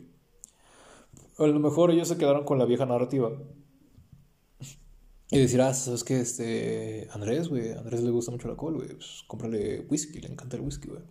A 1.38 1.46
lo 1.46 1.58
mejor 1.60 1.90
ellos 1.90 2.08
se 2.08 2.18
quedaron 2.18 2.44
con 2.44 2.58
la 2.58 2.64
vieja 2.64 2.84
narrativa 2.84 3.30
y 5.30 5.38
decir, 5.38 5.60
ah, 5.60 5.74
¿sabes 5.74 6.04
qué? 6.04 6.20
Este, 6.20 7.08
Andrés, 7.12 7.48
güey, 7.48 7.72
Andrés 7.72 8.02
le 8.02 8.10
gusta 8.10 8.30
mucho 8.30 8.48
el 8.48 8.52
alcohol, 8.52 8.76
güey, 8.76 8.88
pues 8.94 9.24
cómprale 9.26 9.80
whisky, 9.88 10.20
le 10.20 10.28
encanta 10.28 10.56
el 10.56 10.62
whisky, 10.62 10.88
güey. 10.88 11.02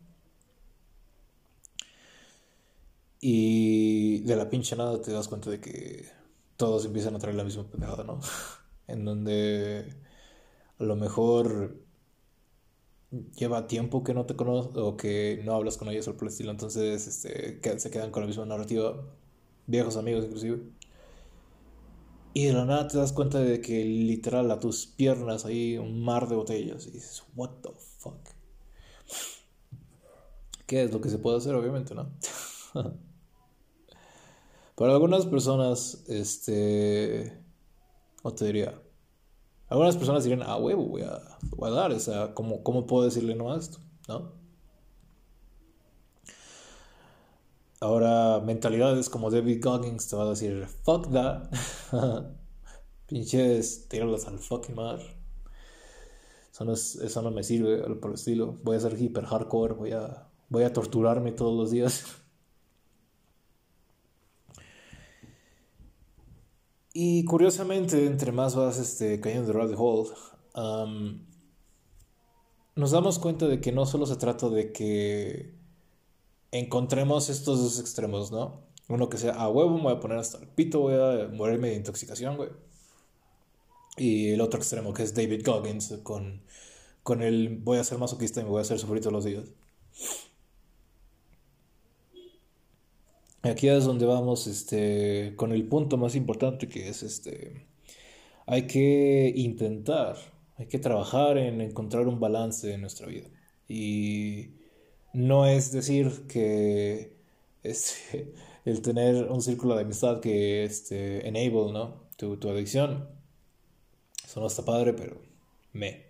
Y 3.20 4.20
de 4.22 4.36
la 4.36 4.50
pinche 4.50 4.76
nada 4.76 5.02
te 5.02 5.12
das 5.12 5.28
cuenta 5.28 5.50
de 5.50 5.60
que 5.60 6.06
todos 6.56 6.86
empiezan 6.86 7.16
a 7.16 7.20
traer 7.20 7.36
la 7.36 7.44
misma 7.44 7.70
pendejada, 7.70 8.04
¿no? 8.04 8.20
en 8.88 9.06
donde 9.06 9.96
a 10.80 10.84
lo 10.84 10.96
mejor 10.96 11.78
lleva 13.38 13.68
tiempo 13.68 14.04
que 14.04 14.14
no 14.14 14.26
te 14.26 14.36
conoces 14.36 14.76
o 14.78 14.98
que 14.98 15.42
no 15.46 15.54
hablas 15.56 15.78
con 15.78 15.90
ellos 15.90 16.08
o 16.08 16.14
por 16.16 16.24
el 16.28 16.30
estilo, 16.32 16.52
entonces 16.52 17.08
este, 17.08 17.80
se 17.80 17.92
quedan 17.92 18.12
con 18.12 18.24
la 18.24 18.28
misma 18.28 18.46
narrativa, 18.46 18.96
viejos 19.68 19.98
amigos 19.98 20.26
inclusive. 20.26 20.77
Y 22.38 22.46
de 22.46 22.54
la 22.54 22.66
nada 22.66 22.88
te 22.88 23.00
das 23.00 23.14
cuenta 23.14 23.40
de 23.40 23.62
que 23.62 23.84
literal 23.84 24.52
a 24.52 24.60
tus 24.60 24.86
piernas 24.86 25.44
hay 25.44 25.80
un 25.80 26.04
mar 26.04 26.30
de 26.30 26.36
botellas. 26.36 26.86
Y 26.86 26.92
dices, 26.92 27.24
what 27.36 27.50
the 27.64 27.72
fuck. 27.98 28.20
¿Qué 30.68 30.84
es 30.84 30.94
lo 30.94 31.02
que 31.02 31.10
se 31.10 31.18
puede 31.18 31.38
hacer? 31.38 31.56
Obviamente, 31.56 31.96
¿no? 31.96 32.12
Para 34.76 34.94
algunas 34.94 35.26
personas, 35.26 36.04
este. 36.10 37.42
¿Cómo 38.22 38.36
te 38.36 38.46
diría? 38.46 38.84
Algunas 39.68 39.98
personas 39.98 40.24
dirían, 40.24 40.44
ah, 40.48 40.58
huevo, 40.58 40.86
voy 40.86 41.02
a, 41.02 41.20
voy 41.56 41.72
a 41.72 41.74
dar. 41.74 41.92
O 41.92 42.00
sea, 42.00 42.36
¿cómo, 42.36 42.62
¿cómo 42.62 42.86
puedo 42.86 43.06
decirle 43.06 43.34
no 43.34 43.52
a 43.52 43.58
esto? 43.58 43.80
¿No? 44.08 44.37
Ahora, 47.80 48.40
mentalidades 48.40 49.10
como 49.10 49.30
David 49.30 49.64
Goggins 49.64 50.08
te 50.08 50.16
va 50.16 50.24
a 50.24 50.30
decir, 50.30 50.68
fuck 50.84 51.12
that. 51.12 51.50
Pinches, 53.08 53.88
tíralas 53.88 54.28
al 54.28 54.40
fucking 54.40 54.76
mar. 54.76 55.00
Eso 56.52 56.66
no, 56.66 56.74
eso 56.74 57.22
no 57.22 57.30
me 57.30 57.44
sirve 57.44 57.78
por 57.98 58.12
el 58.12 58.16
estilo. 58.16 58.58
Voy 58.64 58.78
a 58.78 58.80
ser 58.80 59.00
hiper 59.00 59.26
hardcore, 59.26 59.76
voy 59.76 59.92
a, 59.92 60.28
voy 60.50 60.64
a 60.64 60.74
torturarme 60.74 61.32
todos 61.32 61.58
los 61.58 61.72
días. 61.72 62.04
Y 67.00 67.26
curiosamente, 67.26 68.08
entre 68.08 68.32
más 68.32 68.56
vas 68.56 68.80
este, 68.80 69.20
cayendo 69.22 69.46
de 69.46 69.54
rabbit 69.54 69.76
hole, 69.78 70.10
nos 72.76 72.90
damos 72.90 73.20
cuenta 73.20 73.48
de 73.48 73.62
que 73.62 73.72
no 73.72 73.86
solo 73.86 74.08
se 74.08 74.16
trata 74.16 74.50
de 74.50 74.72
que 74.72 75.57
encontremos 76.52 77.30
estos 77.30 77.60
dos 77.60 77.80
extremos, 77.80 78.32
¿no? 78.32 78.62
Uno 78.88 79.10
que 79.10 79.18
sea 79.18 79.34
a 79.34 79.50
huevo, 79.50 79.78
me 79.78 79.84
voy 79.84 79.94
a 79.94 80.00
poner 80.00 80.18
hasta 80.18 80.38
el 80.40 80.48
pito, 80.48 80.80
voy 80.82 80.96
a 80.96 81.28
morirme 81.30 81.70
de 81.70 81.76
intoxicación, 81.76 82.38
güey. 82.38 82.50
Y 83.98 84.30
el 84.30 84.42
otro 84.42 84.60
extremo 84.60 84.94
que 84.94 85.04
es 85.04 85.14
David 85.14 85.44
Goggins 85.46 86.00
con, 86.04 86.44
con 87.04 87.22
el 87.24 87.58
voy 87.58 87.80
a 87.80 87.84
ser 87.84 87.98
masoquista 87.98 88.42
y 88.42 88.44
me 88.44 88.50
voy 88.52 88.60
a 88.60 88.62
hacer 88.62 88.80
sufrir 88.80 89.02
todos 89.02 89.14
los 89.14 89.26
días. 89.26 89.46
Aquí 93.44 93.68
es 93.70 93.86
donde 93.86 94.06
vamos 94.06 94.48
este, 94.48 95.34
con 95.36 95.52
el 95.52 95.68
punto 95.68 95.98
más 95.98 96.16
importante 96.16 96.68
que 96.68 96.90
es 96.90 97.04
este, 97.04 97.68
hay 98.46 98.68
que 98.68 99.32
intentar, 99.36 100.18
hay 100.58 100.68
que 100.68 100.80
trabajar 100.80 101.38
en 101.38 101.62
encontrar 101.62 102.08
un 102.08 102.20
balance 102.20 102.74
en 102.74 102.82
nuestra 102.82 103.08
vida. 103.08 103.28
Y 103.68 104.57
no 105.14 105.46
es 105.46 105.72
decir 105.72 106.28
que 106.28 107.18
este, 107.64 108.34
el 108.66 108.82
tener 108.82 109.32
un 109.32 109.42
círculo 109.42 109.76
de 109.76 109.82
amistad 109.82 110.20
que 110.20 110.64
este, 110.64 111.28
enable 111.28 111.72
¿no? 111.72 112.08
tu, 112.18 112.38
tu 112.38 112.50
adicción 112.50 113.18
eso 114.28 114.42
no 114.42 114.48
está 114.48 114.66
padre, 114.66 114.92
pero 114.92 115.22
me. 115.72 116.06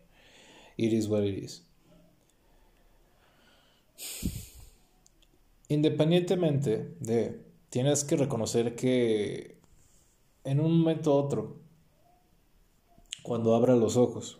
It 0.76 0.92
is 0.92 1.08
what 1.08 1.22
it 1.24 1.38
is. 1.38 1.64
Independientemente 5.70 6.96
de, 7.00 7.40
tienes 7.70 8.04
que 8.04 8.16
reconocer 8.16 8.76
que 8.76 9.60
en 10.44 10.60
un 10.60 10.80
momento 10.80 11.12
u 11.12 11.26
otro, 11.26 11.60
cuando 13.22 13.54
abras 13.54 13.78
los 13.78 13.98
ojos, 13.98 14.40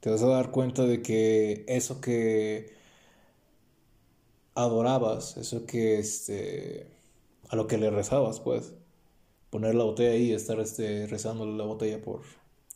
te 0.00 0.08
vas 0.08 0.22
a 0.22 0.28
dar 0.28 0.50
cuenta 0.50 0.84
de 0.84 1.02
que 1.02 1.66
eso 1.68 2.00
que 2.00 2.77
adorabas, 4.58 5.36
eso 5.36 5.66
que 5.66 5.98
este, 6.00 6.90
a 7.48 7.56
lo 7.56 7.68
que 7.68 7.78
le 7.78 7.90
rezabas, 7.90 8.40
pues, 8.40 8.74
poner 9.50 9.74
la 9.76 9.84
botella 9.84 10.10
ahí 10.10 10.30
y 10.30 10.32
estar 10.32 10.58
este, 10.60 11.06
la 11.08 11.64
botella 11.64 12.02
por 12.02 12.22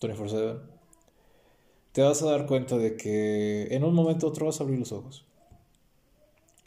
24/7, 0.00 0.60
te 1.92 2.02
vas 2.02 2.22
a 2.22 2.30
dar 2.30 2.46
cuenta 2.46 2.78
de 2.78 2.96
que 2.96 3.68
en 3.74 3.84
un 3.84 3.94
momento 3.94 4.28
otro 4.28 4.46
vas 4.46 4.60
a 4.60 4.64
abrir 4.64 4.78
los 4.78 4.92
ojos. 4.92 5.26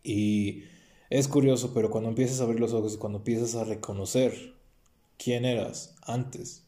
Y 0.03 0.63
es 1.09 1.27
curioso, 1.27 1.71
pero 1.73 1.89
cuando 1.89 2.09
empiezas 2.09 2.41
a 2.41 2.43
abrir 2.43 2.59
los 2.59 2.73
ojos 2.73 2.95
y 2.95 2.97
cuando 2.97 3.19
empiezas 3.19 3.55
a 3.55 3.63
reconocer 3.63 4.53
quién 5.17 5.45
eras 5.45 5.95
antes, 6.03 6.63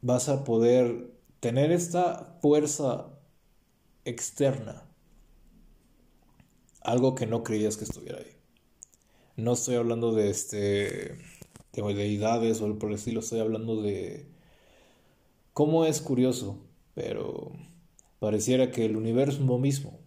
vas 0.00 0.28
a 0.28 0.44
poder 0.44 1.10
tener 1.40 1.72
esta 1.72 2.38
fuerza 2.40 3.17
externa, 4.08 4.84
algo 6.80 7.14
que 7.14 7.26
no 7.26 7.42
creías 7.42 7.76
que 7.76 7.84
estuviera 7.84 8.18
ahí. 8.18 8.36
No 9.36 9.52
estoy 9.52 9.76
hablando 9.76 10.12
de 10.12 10.30
este 10.30 11.18
de 11.72 11.94
deidades 11.94 12.60
o 12.60 12.78
por 12.78 12.90
el 12.90 12.96
estilo, 12.96 13.20
estoy 13.20 13.40
hablando 13.40 13.80
de 13.80 14.26
cómo 15.52 15.84
es 15.84 16.00
curioso, 16.00 16.58
pero 16.94 17.52
pareciera 18.18 18.70
que 18.70 18.84
el 18.84 18.96
universo 18.96 19.58
mismo, 19.58 20.00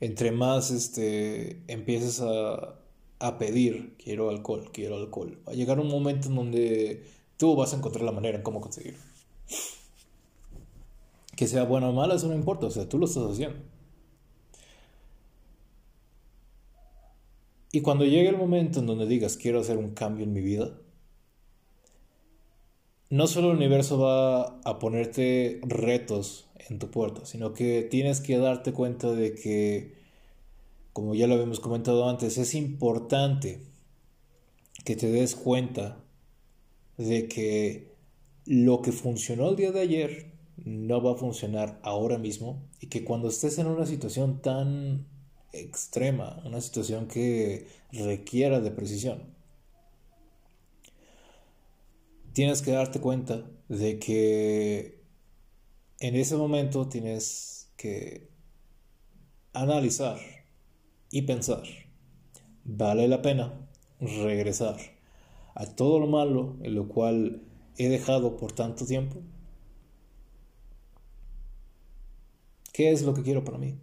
entre 0.00 0.30
más 0.30 0.70
este, 0.70 1.62
empieces 1.66 2.20
a, 2.20 2.78
a 3.18 3.38
pedir, 3.38 3.96
quiero 3.96 4.30
alcohol, 4.30 4.70
quiero 4.72 4.96
alcohol, 4.96 5.40
va 5.46 5.52
a 5.52 5.56
llegar 5.56 5.80
un 5.80 5.88
momento 5.88 6.28
en 6.28 6.36
donde 6.36 7.04
tú 7.36 7.56
vas 7.56 7.72
a 7.72 7.76
encontrar 7.76 8.04
la 8.04 8.12
manera 8.12 8.38
en 8.38 8.44
cómo 8.44 8.60
conseguirlo. 8.60 9.13
Que 11.36 11.46
sea 11.48 11.64
bueno 11.64 11.90
o 11.90 11.92
malo, 11.92 12.14
eso 12.14 12.28
no 12.28 12.34
importa, 12.34 12.66
o 12.66 12.70
sea, 12.70 12.88
tú 12.88 12.98
lo 12.98 13.06
estás 13.06 13.24
haciendo. 13.30 13.58
Y 17.72 17.80
cuando 17.80 18.04
llegue 18.04 18.28
el 18.28 18.36
momento 18.36 18.78
en 18.78 18.86
donde 18.86 19.04
digas 19.06 19.36
quiero 19.36 19.58
hacer 19.58 19.78
un 19.78 19.94
cambio 19.94 20.24
en 20.24 20.32
mi 20.32 20.40
vida, 20.40 20.78
no 23.10 23.26
solo 23.26 23.50
el 23.50 23.56
universo 23.56 23.98
va 23.98 24.60
a 24.64 24.78
ponerte 24.78 25.60
retos 25.62 26.48
en 26.68 26.78
tu 26.78 26.90
puerta, 26.90 27.26
sino 27.26 27.52
que 27.52 27.82
tienes 27.82 28.20
que 28.20 28.38
darte 28.38 28.72
cuenta 28.72 29.12
de 29.12 29.34
que, 29.34 29.94
como 30.92 31.14
ya 31.14 31.26
lo 31.26 31.34
habíamos 31.34 31.58
comentado 31.58 32.08
antes, 32.08 32.38
es 32.38 32.54
importante 32.54 33.60
que 34.84 34.96
te 34.96 35.10
des 35.10 35.34
cuenta 35.34 36.00
de 36.96 37.26
que 37.26 37.92
lo 38.46 38.82
que 38.82 38.92
funcionó 38.92 39.50
el 39.50 39.56
día 39.56 39.72
de 39.72 39.80
ayer 39.80 40.33
no 40.56 41.02
va 41.02 41.12
a 41.12 41.16
funcionar 41.16 41.80
ahora 41.82 42.18
mismo 42.18 42.62
y 42.80 42.86
que 42.86 43.04
cuando 43.04 43.28
estés 43.28 43.58
en 43.58 43.66
una 43.66 43.86
situación 43.86 44.40
tan 44.40 45.06
extrema, 45.52 46.42
una 46.44 46.60
situación 46.60 47.06
que 47.06 47.66
requiera 47.92 48.60
de 48.60 48.70
precisión. 48.70 49.22
Tienes 52.32 52.62
que 52.62 52.72
darte 52.72 53.00
cuenta 53.00 53.44
de 53.68 53.98
que 53.98 55.00
en 56.00 56.16
ese 56.16 56.36
momento 56.36 56.88
tienes 56.88 57.72
que 57.76 58.28
analizar 59.52 60.18
y 61.10 61.22
pensar, 61.22 61.62
¿vale 62.64 63.06
la 63.06 63.22
pena 63.22 63.68
regresar 64.00 64.76
a 65.54 65.66
todo 65.66 66.00
lo 66.00 66.08
malo 66.08 66.56
en 66.62 66.74
lo 66.74 66.88
cual 66.88 67.42
he 67.76 67.88
dejado 67.88 68.36
por 68.36 68.52
tanto 68.52 68.84
tiempo? 68.84 69.22
¿Qué 72.74 72.90
es 72.90 73.02
lo 73.02 73.14
que 73.14 73.22
quiero 73.22 73.44
para 73.44 73.56
mí? 73.56 73.78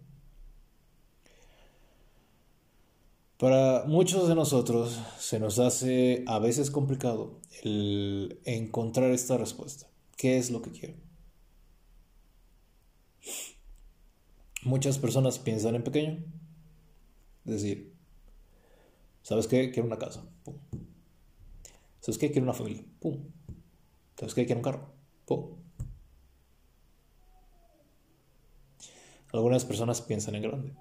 Para 3.38 3.84
muchos 3.86 4.28
de 4.28 4.34
nosotros 4.34 5.00
se 5.18 5.40
nos 5.40 5.58
hace 5.58 6.24
a 6.26 6.38
veces 6.38 6.70
complicado 6.70 7.40
el 7.62 8.38
encontrar 8.44 9.10
esta 9.10 9.38
respuesta. 9.38 9.88
¿Qué 10.18 10.36
es 10.36 10.50
lo 10.50 10.60
que 10.60 10.72
quiero? 10.72 10.94
Muchas 14.62 14.98
personas 14.98 15.38
piensan 15.38 15.74
en 15.74 15.84
pequeño. 15.84 16.22
Decir, 17.44 17.94
¿sabes 19.22 19.48
qué? 19.48 19.70
Quiero 19.70 19.86
una 19.86 19.98
casa. 19.98 20.22
¿Sabes 22.00 22.18
qué? 22.18 22.30
Quiero 22.30 22.44
una 22.44 22.52
familia. 22.52 22.84
Pum. 23.00 23.24
¿Sabes 24.18 24.34
qué? 24.34 24.44
Quiero 24.44 24.58
un 24.58 24.64
carro. 24.64 24.92
Pum. 25.24 25.61
Algunas 29.32 29.64
personas 29.64 30.02
piensan 30.02 30.34
en 30.34 30.42
grande 30.42 30.74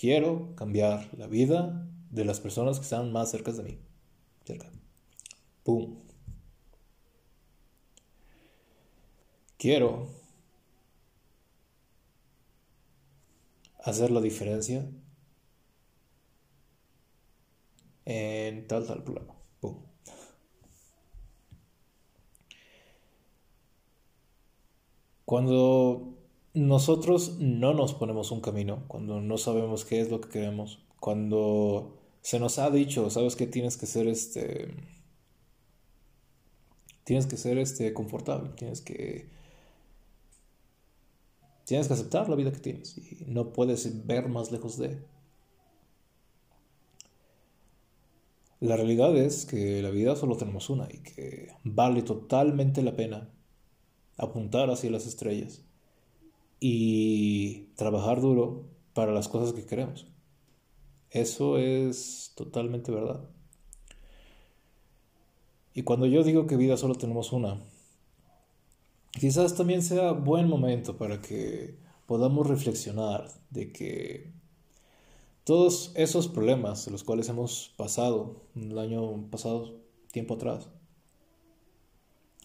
quiero 0.00 0.54
cambiar 0.56 1.10
la 1.18 1.26
vida 1.26 1.86
de 2.10 2.24
las 2.24 2.40
personas 2.40 2.78
que 2.78 2.84
están 2.84 3.12
más 3.12 3.30
cerca 3.30 3.52
de 3.52 3.62
mí. 3.62 3.78
Cerca. 4.46 4.70
¡Pum! 5.62 5.98
Quiero 9.58 10.08
hacer 13.84 14.10
la 14.10 14.22
diferencia 14.22 14.90
en 18.06 18.66
tal 18.66 18.86
tal 18.86 19.04
plano. 19.04 19.36
¡Pum! 19.60 19.84
Cuando 25.26 26.09
nosotros 26.54 27.36
no 27.38 27.74
nos 27.74 27.94
ponemos 27.94 28.32
un 28.32 28.40
camino 28.40 28.84
cuando 28.88 29.20
no 29.20 29.38
sabemos 29.38 29.84
qué 29.84 30.00
es 30.00 30.10
lo 30.10 30.20
que 30.20 30.30
queremos, 30.30 30.80
cuando 30.98 31.96
se 32.22 32.40
nos 32.40 32.58
ha 32.58 32.70
dicho, 32.70 33.08
sabes 33.10 33.36
que 33.36 33.46
tienes 33.46 33.76
que 33.76 33.86
ser 33.86 34.08
este 34.08 34.74
tienes 37.04 37.26
que 37.26 37.36
ser 37.36 37.58
este 37.58 37.92
confortable, 37.94 38.50
tienes 38.56 38.80
que 38.80 39.28
tienes 41.64 41.86
que 41.86 41.94
aceptar 41.94 42.28
la 42.28 42.36
vida 42.36 42.52
que 42.52 42.58
tienes 42.58 42.98
y 42.98 43.24
no 43.26 43.52
puedes 43.52 44.06
ver 44.06 44.28
más 44.28 44.50
lejos 44.50 44.76
de. 44.76 44.98
La 48.58 48.76
realidad 48.76 49.16
es 49.16 49.46
que 49.46 49.80
la 49.82 49.90
vida 49.90 50.16
solo 50.16 50.36
tenemos 50.36 50.68
una 50.68 50.86
y 50.90 50.98
que 50.98 51.48
vale 51.64 52.02
totalmente 52.02 52.82
la 52.82 52.94
pena 52.94 53.30
apuntar 54.18 54.70
hacia 54.70 54.90
las 54.90 55.06
estrellas 55.06 55.62
y 56.60 57.70
trabajar 57.76 58.20
duro 58.20 58.66
para 58.92 59.12
las 59.12 59.28
cosas 59.28 59.54
que 59.54 59.64
queremos. 59.64 60.06
Eso 61.10 61.58
es 61.58 62.32
totalmente 62.36 62.92
verdad. 62.92 63.28
Y 65.74 65.82
cuando 65.82 66.06
yo 66.06 66.22
digo 66.22 66.46
que 66.46 66.56
vida 66.56 66.76
solo 66.76 66.94
tenemos 66.94 67.32
una, 67.32 67.58
quizás 69.12 69.56
también 69.56 69.82
sea 69.82 70.12
buen 70.12 70.48
momento 70.48 70.96
para 70.98 71.20
que 71.20 71.78
podamos 72.06 72.46
reflexionar 72.46 73.28
de 73.50 73.72
que 73.72 74.32
todos 75.44 75.92
esos 75.94 76.28
problemas 76.28 76.84
de 76.84 76.90
los 76.92 77.02
cuales 77.02 77.28
hemos 77.28 77.72
pasado 77.76 78.42
el 78.54 78.78
año 78.78 79.30
pasado, 79.30 79.80
tiempo 80.12 80.34
atrás, 80.34 80.68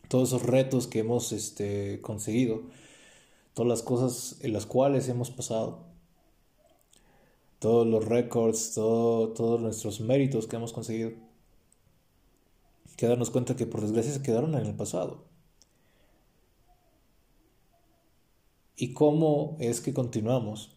todos 0.08 0.30
esos 0.30 0.44
retos 0.44 0.88
que 0.88 1.00
hemos 1.00 1.32
este, 1.32 2.00
conseguido, 2.02 2.64
todas 3.56 3.70
las 3.70 3.82
cosas 3.82 4.38
en 4.42 4.54
las 4.54 4.66
cuales 4.68 5.08
hemos 5.10 5.32
pasado, 5.32 5.86
todos 7.58 7.88
los 7.88 8.06
récords, 8.06 8.74
todo, 8.74 9.30
todos 9.30 9.62
nuestros 9.62 10.02
méritos 10.02 10.46
que 10.46 10.58
hemos 10.58 10.74
conseguido, 10.74 11.14
que 12.98 13.08
darnos 13.08 13.32
cuenta 13.32 13.56
que 13.56 13.66
por 13.66 13.82
desgracia 13.82 14.14
se 14.14 14.22
quedaron 14.22 14.54
en 14.56 14.66
el 14.66 14.76
pasado. 14.76 15.24
Y 18.76 18.94
cómo 18.94 19.56
es 19.60 19.80
que 19.80 19.94
continuamos 19.94 20.76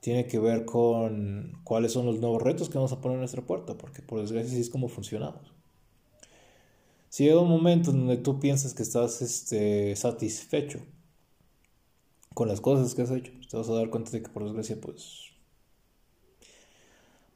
tiene 0.00 0.26
que 0.26 0.38
ver 0.38 0.64
con 0.66 1.60
cuáles 1.64 1.92
son 1.92 2.06
los 2.06 2.20
nuevos 2.20 2.42
retos 2.42 2.68
que 2.68 2.76
vamos 2.76 2.92
a 2.92 3.00
poner 3.00 3.16
en 3.16 3.20
nuestra 3.20 3.46
puerta, 3.46 3.76
porque 3.76 4.02
por 4.02 4.20
desgracia 4.20 4.52
así 4.52 4.60
es 4.60 4.70
como 4.70 4.88
funcionamos. 4.88 5.52
Si 7.08 7.24
llega 7.24 7.40
un 7.40 7.48
momento 7.48 7.90
en 7.90 8.00
donde 8.00 8.18
tú 8.18 8.38
piensas 8.38 8.74
que 8.74 8.82
estás 8.82 9.20
este, 9.22 9.96
satisfecho 9.96 10.80
con 12.40 12.48
las 12.48 12.62
cosas 12.62 12.94
que 12.94 13.02
has 13.02 13.10
hecho, 13.10 13.32
te 13.50 13.54
vas 13.54 13.68
a 13.68 13.74
dar 13.74 13.90
cuenta 13.90 14.12
de 14.12 14.22
que 14.22 14.30
por 14.30 14.44
desgracia 14.44 14.80
pues 14.80 15.24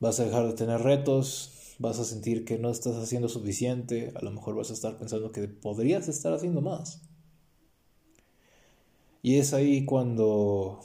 vas 0.01 0.19
a 0.19 0.25
dejar 0.25 0.47
de 0.47 0.55
tener 0.55 0.81
retos, 0.81 1.75
vas 1.79 1.99
a 1.99 2.07
sentir 2.07 2.47
que 2.47 2.57
no 2.57 2.71
estás 2.71 2.97
haciendo 2.97 3.29
suficiente, 3.29 4.15
a 4.15 4.25
lo 4.25 4.31
mejor 4.31 4.55
vas 4.55 4.71
a 4.71 4.73
estar 4.73 4.97
pensando 4.97 5.31
que 5.31 5.47
podrías 5.47 6.09
estar 6.09 6.33
haciendo 6.33 6.63
más. 6.63 7.03
Y 9.21 9.37
es 9.37 9.53
ahí 9.53 9.85
cuando 9.85 10.81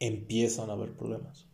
empiezan 0.00 0.68
a 0.70 0.72
haber 0.72 0.92
problemas. 0.92 1.46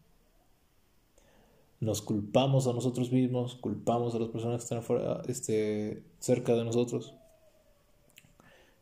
Nos 1.80 2.00
culpamos 2.00 2.66
a 2.66 2.72
nosotros 2.72 3.12
mismos, 3.12 3.56
culpamos 3.56 4.14
a 4.14 4.20
las 4.20 4.30
personas 4.30 4.64
que 4.64 4.74
están 4.74 5.20
este, 5.28 6.02
cerca 6.18 6.54
de 6.54 6.64
nosotros. 6.64 7.14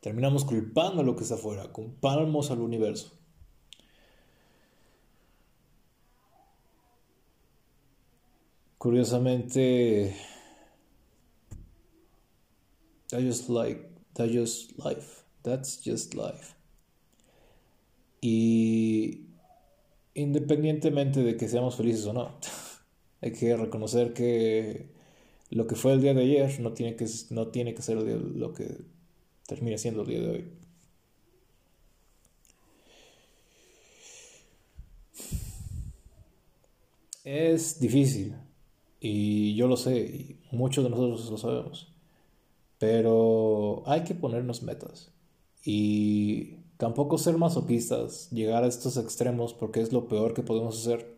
Terminamos 0.05 0.45
culpando 0.45 1.01
a 1.01 1.03
lo 1.03 1.15
que 1.15 1.23
está 1.23 1.33
afuera, 1.33 1.73
culpamos 1.73 2.51
al 2.51 2.61
universo. 2.61 3.11
Curiosamente, 8.77 10.15
that's 13.09 13.23
just 13.23 13.49
like, 13.49 13.81
that's 14.13 14.31
just 14.31 14.77
life. 14.77 15.23
That's 15.41 15.81
just 15.83 16.13
life. 16.13 16.53
Y 18.21 19.25
independientemente 20.13 21.23
de 21.23 21.35
que 21.35 21.47
seamos 21.47 21.77
felices 21.77 22.05
o 22.05 22.13
no, 22.13 22.37
hay 23.21 23.31
que 23.31 23.57
reconocer 23.57 24.13
que 24.13 24.87
lo 25.49 25.65
que 25.65 25.73
fue 25.73 25.93
el 25.93 26.01
día 26.03 26.13
de 26.13 26.21
ayer 26.21 26.59
no 26.59 26.73
tiene 26.73 26.95
que, 26.95 27.07
no 27.31 27.47
tiene 27.47 27.73
que 27.73 27.81
ser 27.81 27.97
lo 27.97 28.53
que 28.53 28.93
termine 29.47 29.77
siendo 29.77 30.01
el 30.01 30.07
día 30.07 30.21
de 30.21 30.29
hoy. 30.29 30.51
Es 37.23 37.79
difícil 37.79 38.35
y 38.99 39.55
yo 39.55 39.67
lo 39.67 39.77
sé 39.77 39.97
y 39.97 40.39
muchos 40.51 40.83
de 40.83 40.89
nosotros 40.89 41.29
lo 41.31 41.37
sabemos, 41.37 41.91
pero 42.77 43.83
hay 43.87 44.03
que 44.03 44.13
ponernos 44.13 44.61
metas 44.61 45.11
y 45.63 46.65
Tampoco 46.77 47.17
ser 47.17 47.37
masoquistas, 47.37 48.29
llegar 48.31 48.63
a 48.63 48.67
estos 48.67 48.97
extremos 48.97 49.53
porque 49.53 49.79
es 49.79 49.93
lo 49.93 50.07
peor 50.07 50.33
que 50.33 50.43
podemos 50.43 50.77
hacer. 50.77 51.15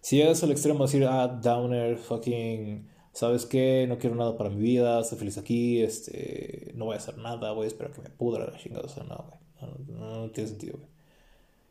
Si 0.00 0.16
llegas 0.16 0.42
al 0.42 0.52
extremo 0.52 0.78
de 0.78 0.84
decir, 0.86 1.04
ah, 1.04 1.28
downer, 1.28 1.98
fucking, 1.98 2.88
¿sabes 3.18 3.46
qué? 3.46 3.86
No 3.88 3.98
quiero 3.98 4.14
nada 4.14 4.36
para 4.36 4.48
mi 4.50 4.60
vida, 4.60 5.00
estoy 5.00 5.18
feliz 5.18 5.38
aquí, 5.38 5.82
este, 5.82 6.72
no 6.76 6.84
voy 6.84 6.94
a 6.94 6.98
hacer 6.98 7.18
nada, 7.18 7.50
voy 7.52 7.64
a 7.64 7.68
esperar 7.68 7.92
que 7.92 8.00
me 8.00 8.10
pudra 8.10 8.46
la 8.46 8.56
chingada, 8.56 8.84
o 8.84 8.88
sea, 8.88 9.02
no, 9.04 9.40
No, 9.88 10.30
tiene 10.30 10.50
sentido. 10.50 10.78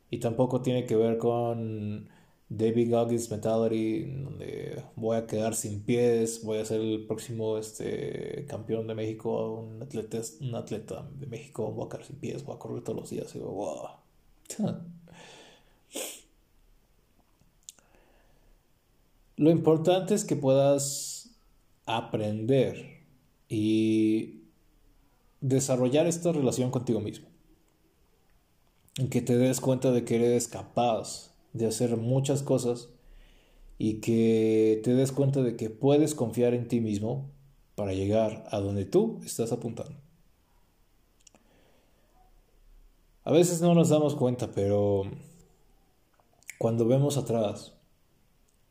Y 0.09 0.19
tampoco 0.19 0.61
tiene 0.61 0.85
que 0.85 0.95
ver 0.97 1.17
con 1.17 2.09
David 2.49 2.91
Goggins 2.91 3.31
Mentality, 3.31 4.03
donde 4.23 4.83
voy 4.97 5.17
a 5.17 5.25
quedar 5.27 5.55
sin 5.55 5.83
pies, 5.83 6.43
voy 6.43 6.57
a 6.59 6.65
ser 6.65 6.81
el 6.81 7.05
próximo 7.07 7.57
este, 7.57 8.45
campeón 8.49 8.87
de 8.87 8.95
México, 8.95 9.53
un 9.61 9.81
atleta, 9.81 10.19
un 10.41 10.55
atleta 10.55 11.09
de 11.17 11.27
México, 11.27 11.71
voy 11.71 11.85
a 11.85 11.89
quedar 11.89 12.05
sin 12.05 12.17
pies, 12.17 12.43
voy 12.43 12.55
a 12.55 12.59
correr 12.59 12.83
todos 12.83 12.99
los 12.99 13.09
días. 13.09 13.33
Y 13.35 13.39
wow. 13.39 13.87
Lo 19.37 19.51
importante 19.51 20.15
es 20.15 20.25
que 20.25 20.35
puedas 20.35 21.16
aprender 21.87 23.01
y 23.49 24.43
desarrollar 25.41 26.05
esta 26.05 26.31
relación 26.31 26.69
contigo 26.69 26.99
mismo. 26.99 27.27
En 28.97 29.09
que 29.09 29.21
te 29.21 29.37
des 29.37 29.59
cuenta 29.59 29.91
de 29.91 30.03
que 30.03 30.15
eres 30.15 30.47
capaz 30.47 31.33
de 31.53 31.65
hacer 31.65 31.97
muchas 31.97 32.43
cosas 32.43 32.89
y 33.77 33.95
que 33.95 34.81
te 34.83 34.93
des 34.93 35.11
cuenta 35.11 35.41
de 35.41 35.55
que 35.55 35.69
puedes 35.69 36.13
confiar 36.13 36.53
en 36.53 36.67
ti 36.67 36.81
mismo 36.81 37.31
para 37.75 37.93
llegar 37.93 38.47
a 38.51 38.59
donde 38.59 38.85
tú 38.85 39.19
estás 39.23 39.51
apuntando. 39.51 39.95
A 43.23 43.31
veces 43.31 43.61
no 43.61 43.75
nos 43.75 43.89
damos 43.89 44.15
cuenta, 44.15 44.51
pero 44.51 45.03
cuando 46.57 46.87
vemos 46.87 47.17
atrás 47.17 47.73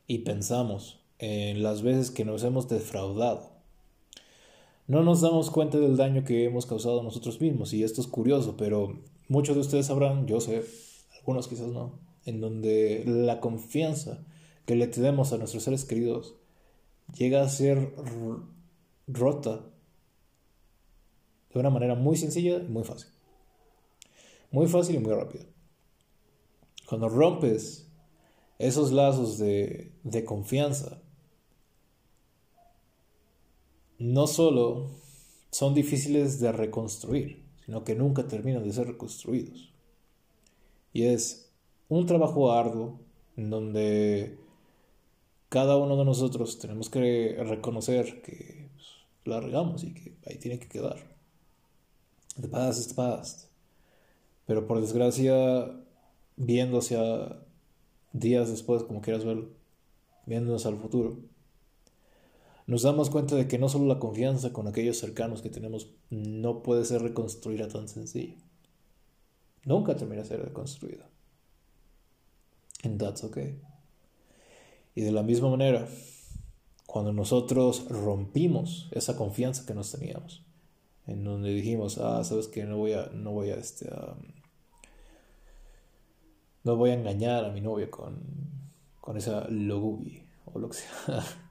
y 0.07 0.19
pensamos 0.19 0.99
en 1.19 1.63
las 1.63 1.81
veces 1.81 2.11
que 2.11 2.25
nos 2.25 2.43
hemos 2.43 2.67
defraudado, 2.67 3.57
no 4.87 5.03
nos 5.03 5.21
damos 5.21 5.51
cuenta 5.51 5.77
del 5.77 5.97
daño 5.97 6.23
que 6.23 6.45
hemos 6.45 6.65
causado 6.65 7.01
a 7.01 7.03
nosotros 7.03 7.41
mismos. 7.41 7.73
Y 7.73 7.83
esto 7.83 8.01
es 8.01 8.07
curioso, 8.07 8.55
pero 8.57 8.99
muchos 9.27 9.55
de 9.55 9.61
ustedes 9.61 9.87
sabrán, 9.87 10.27
yo 10.27 10.39
sé, 10.39 10.63
algunos 11.17 11.47
quizás 11.47 11.67
no, 11.67 11.99
en 12.25 12.39
donde 12.39 13.03
la 13.05 13.41
confianza 13.41 14.25
que 14.65 14.75
le 14.75 14.87
tenemos 14.87 15.33
a 15.33 15.37
nuestros 15.37 15.63
seres 15.63 15.85
queridos 15.85 16.35
llega 17.17 17.41
a 17.41 17.49
ser 17.49 17.93
rota 19.07 19.65
de 21.53 21.59
una 21.59 21.69
manera 21.69 21.95
muy 21.95 22.17
sencilla 22.17 22.57
y 22.57 22.69
muy 22.69 22.83
fácil. 22.83 23.09
Muy 24.51 24.67
fácil 24.67 24.95
y 24.95 24.99
muy 24.99 25.13
rápida. 25.13 25.45
Cuando 26.87 27.09
rompes 27.09 27.89
esos 28.59 28.91
lazos 28.91 29.37
de, 29.37 29.91
de 30.03 30.23
confianza, 30.23 31.01
no 33.99 34.27
solo 34.27 34.91
son 35.51 35.73
difíciles 35.73 36.39
de 36.39 36.51
reconstruir, 36.51 37.43
sino 37.65 37.83
que 37.83 37.95
nunca 37.95 38.27
terminan 38.27 38.63
de 38.63 38.73
ser 38.73 38.87
reconstruidos. 38.87 39.71
Y 40.93 41.03
es 41.03 41.51
un 41.89 42.05
trabajo 42.05 42.51
arduo 42.51 42.99
en 43.35 43.49
donde 43.49 44.37
cada 45.49 45.77
uno 45.77 45.95
de 45.97 46.05
nosotros 46.05 46.59
tenemos 46.59 46.89
que 46.89 47.37
reconocer 47.47 48.21
que 48.21 48.69
pues, 48.73 48.87
la 49.25 49.39
regamos 49.39 49.83
y 49.83 49.93
que 49.93 50.17
ahí 50.25 50.37
tiene 50.37 50.59
que 50.59 50.67
quedar. 50.67 50.97
The 52.39 52.47
past 52.47 52.79
is 52.79 52.87
the 52.89 52.95
past. 52.95 53.49
Pero 54.45 54.67
por 54.67 54.79
desgracia, 54.79 55.71
viendo 56.35 56.79
hacia 56.79 57.39
días 58.13 58.49
después, 58.49 58.83
como 58.83 59.01
quieras 59.01 59.25
verlo, 59.25 59.49
viéndonos 60.25 60.65
al 60.65 60.77
futuro, 60.77 61.17
nos 62.67 62.81
damos 62.81 63.09
cuenta 63.09 63.35
de 63.35 63.47
que 63.47 63.57
no 63.57 63.69
solo 63.69 63.85
la 63.85 63.97
confianza 63.97 64.51
con 64.51 64.67
aquellos 64.67 64.97
cercanos 64.97 65.41
que 65.41 65.49
tenemos 65.49 65.89
no 66.09 66.63
puede 66.63 66.83
ser 66.83 67.01
reconstruida 67.01 67.69
tan 67.69 67.87
sencillo. 67.87 68.35
Nunca 69.63 69.95
termina 69.95 70.21
de 70.21 70.27
ser 70.27 70.41
reconstruida. 70.43 71.09
And 72.83 72.99
that's 72.99 73.23
okay. 73.23 73.59
Y 74.95 75.01
de 75.01 75.11
la 75.13 75.23
misma 75.23 75.49
manera, 75.49 75.87
cuando 76.85 77.13
nosotros 77.13 77.87
rompimos 77.89 78.89
esa 78.91 79.15
confianza 79.15 79.65
que 79.65 79.73
nos 79.73 79.91
teníamos, 79.91 80.43
en 81.05 81.23
donde 81.23 81.53
dijimos, 81.53 81.97
ah, 81.99 82.21
sabes 82.25 82.47
que 82.47 82.65
no 82.65 82.77
voy 82.77 82.93
a, 82.93 83.07
no 83.13 83.31
voy 83.31 83.51
a, 83.51 83.55
este, 83.55 83.89
no 86.65 86.75
voy 86.75 86.89
a 86.89 86.95
engañar 86.95 87.45
a 87.45 87.51
mi 87.51 87.61
novia 87.61 87.89
con, 87.89 88.19
con 88.99 89.15
esa 89.15 89.47
logubi 89.49 90.21
o 90.45 90.59
lo 90.59 90.67
que 90.67 90.77
sea. 90.77 91.25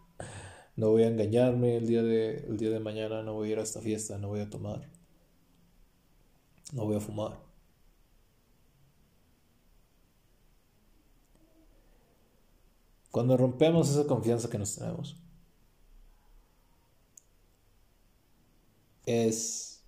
no 0.77 0.91
voy 0.91 1.05
a 1.05 1.09
engañarme 1.09 1.77
el 1.77 1.87
día, 1.87 2.03
de, 2.03 2.37
el 2.49 2.57
día 2.59 2.71
de 2.71 2.81
mañana, 2.81 3.23
no 3.23 3.35
voy 3.35 3.49
a 3.49 3.53
ir 3.53 3.59
a 3.59 3.63
esta 3.63 3.81
fiesta, 3.81 4.19
no 4.19 4.29
voy 4.29 4.41
a 4.41 4.51
tomar, 4.51 4.89
no 6.73 6.85
voy 6.85 6.97
a 6.97 7.01
fumar. 7.01 7.39
Cuando 13.11 13.37
rompemos 13.37 13.89
esa 13.91 14.07
confianza 14.07 14.51
que 14.51 14.59
nos 14.59 14.77
tenemos, 14.77 15.17
es 19.07 19.83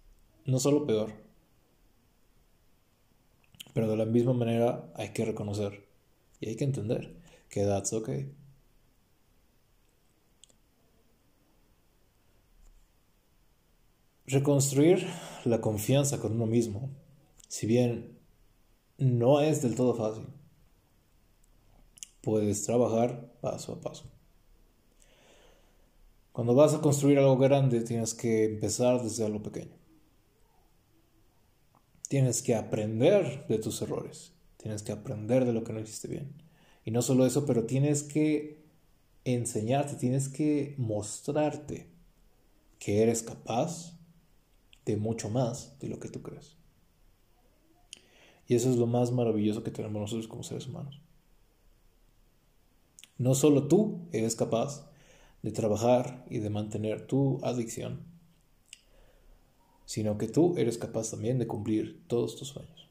no 0.47 0.59
solo 0.59 0.87
peor, 0.87 1.13
pero 3.75 3.89
de 3.91 3.97
la 3.97 4.07
misma 4.07 4.33
manera 4.33 4.91
hay 4.95 5.13
que 5.13 5.27
reconocer 5.27 5.87
y 6.41 6.49
hay 6.49 6.57
que 6.57 6.65
entender 6.65 7.17
que 7.51 7.65
that's 7.65 7.93
okay. 7.93 8.33
Reconstruir 14.31 15.07
la 15.47 15.63
confianza 15.63 16.21
con 16.21 16.33
uno 16.33 16.45
mismo, 16.45 16.91
si 17.49 17.67
bien 17.67 18.19
no 18.99 19.41
es 19.41 19.63
del 19.63 19.75
todo 19.75 19.95
fácil, 19.95 20.27
puedes 22.21 22.63
trabajar 22.63 23.33
paso 23.41 23.73
a 23.73 23.81
paso. 23.81 24.05
Cuando 26.33 26.55
vas 26.55 26.75
a 26.75 26.83
construir 26.83 27.19
algo 27.19 27.39
grande, 27.39 27.81
tienes 27.81 28.13
que 28.13 28.45
empezar 28.45 29.03
desde 29.03 29.25
algo 29.25 29.43
pequeño. 29.43 29.75
Tienes 32.09 32.43
que 32.43 32.55
aprender 32.55 33.47
de 33.49 33.59
tus 33.59 33.81
errores. 33.81 34.35
Tienes 34.59 34.83
que 34.83 34.93
aprender 34.93 35.47
de 35.47 35.55
lo 35.55 35.65
que 35.65 35.73
no 35.73 35.81
hiciste 35.81 36.07
bien. 36.07 36.35
Y 36.85 36.91
no 36.91 37.01
solo 37.01 37.25
eso, 37.25 37.47
pero 37.47 37.65
tienes 37.65 38.03
que 38.03 38.63
enseñarte, 39.25 39.95
tienes 39.95 40.29
que 40.29 40.75
mostrarte 40.77 41.89
que 42.79 43.03
eres 43.03 43.23
capaz 43.23 43.98
de 44.89 44.97
mucho 44.97 45.29
más 45.29 45.79
de 45.81 45.89
lo 45.89 46.01
que 46.01 46.09
tú 46.09 46.23
crees. 46.23 46.57
Y 48.47 48.55
eso 48.55 48.71
es 48.71 48.77
lo 48.77 48.87
más 48.87 49.13
maravilloso 49.13 49.63
que 49.63 49.71
tenemos 49.71 50.01
nosotros 50.01 50.29
como 50.29 50.43
seres 50.43 50.67
humanos. 50.67 50.99
No 53.19 53.35
solo 53.35 53.69
tú 53.69 54.09
eres 54.13 54.35
capaz 54.35 54.91
de 55.43 55.53
trabajar 55.53 56.25
y 56.31 56.39
de 56.39 56.49
mantener 56.49 57.07
tu 57.07 57.39
adicción, 57.43 58.01
sino 59.85 60.17
que 60.17 60.27
tú 60.27 60.55
eres 60.57 60.79
capaz 60.79 61.11
también 61.11 61.39
de 61.39 61.47
cumplir 61.47 62.03
todos 62.07 62.37
tus 62.37 62.49
sueños. 62.49 62.89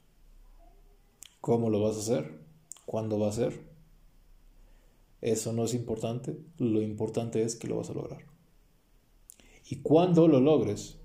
¿Cómo 1.42 1.72
lo 1.72 1.82
vas 1.82 1.96
a 1.96 2.02
hacer? 2.02 2.46
¿Cuándo 2.86 3.18
va 3.18 3.30
a 3.30 3.32
ser? 3.32 3.60
Eso 5.22 5.52
no 5.52 5.64
es 5.64 5.74
importante, 5.74 6.38
lo 6.60 6.80
importante 6.84 7.42
es 7.42 7.56
que 7.56 7.68
lo 7.68 7.78
vas 7.78 7.90
a 7.90 7.94
lograr. 7.94 8.24
Y 9.68 9.78
cuando 9.78 10.28
lo 10.28 10.40
logres, 10.40 11.00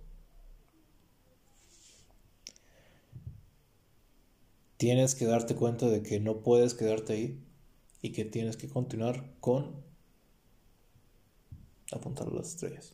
tienes 4.83 5.15
que 5.15 5.27
darte 5.27 5.55
cuenta 5.55 5.89
de 5.89 6.03
que 6.03 6.19
no 6.19 6.39
puedes 6.39 6.75
quedarte 6.75 7.13
ahí 7.13 7.41
y 8.03 8.11
que 8.11 8.25
tienes 8.25 8.57
que 8.57 8.69
continuar 8.69 9.31
con 9.39 9.77
apuntar 11.93 12.33
las 12.33 12.49
estrellas. 12.49 12.93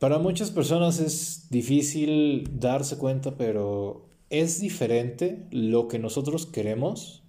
Para 0.00 0.18
muchas 0.18 0.50
personas 0.50 0.98
es 0.98 1.46
difícil 1.50 2.50
darse 2.58 2.98
cuenta, 2.98 3.36
pero 3.36 4.08
es 4.28 4.58
diferente 4.58 5.46
lo 5.52 5.86
que 5.86 6.00
nosotros 6.00 6.46
queremos 6.46 7.22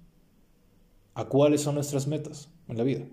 a 1.14 1.26
cuáles 1.26 1.62
son 1.62 1.76
nuestras 1.76 2.08
metas 2.08 2.50
en 2.68 2.78
la 2.80 2.84
vida. 2.84 3.06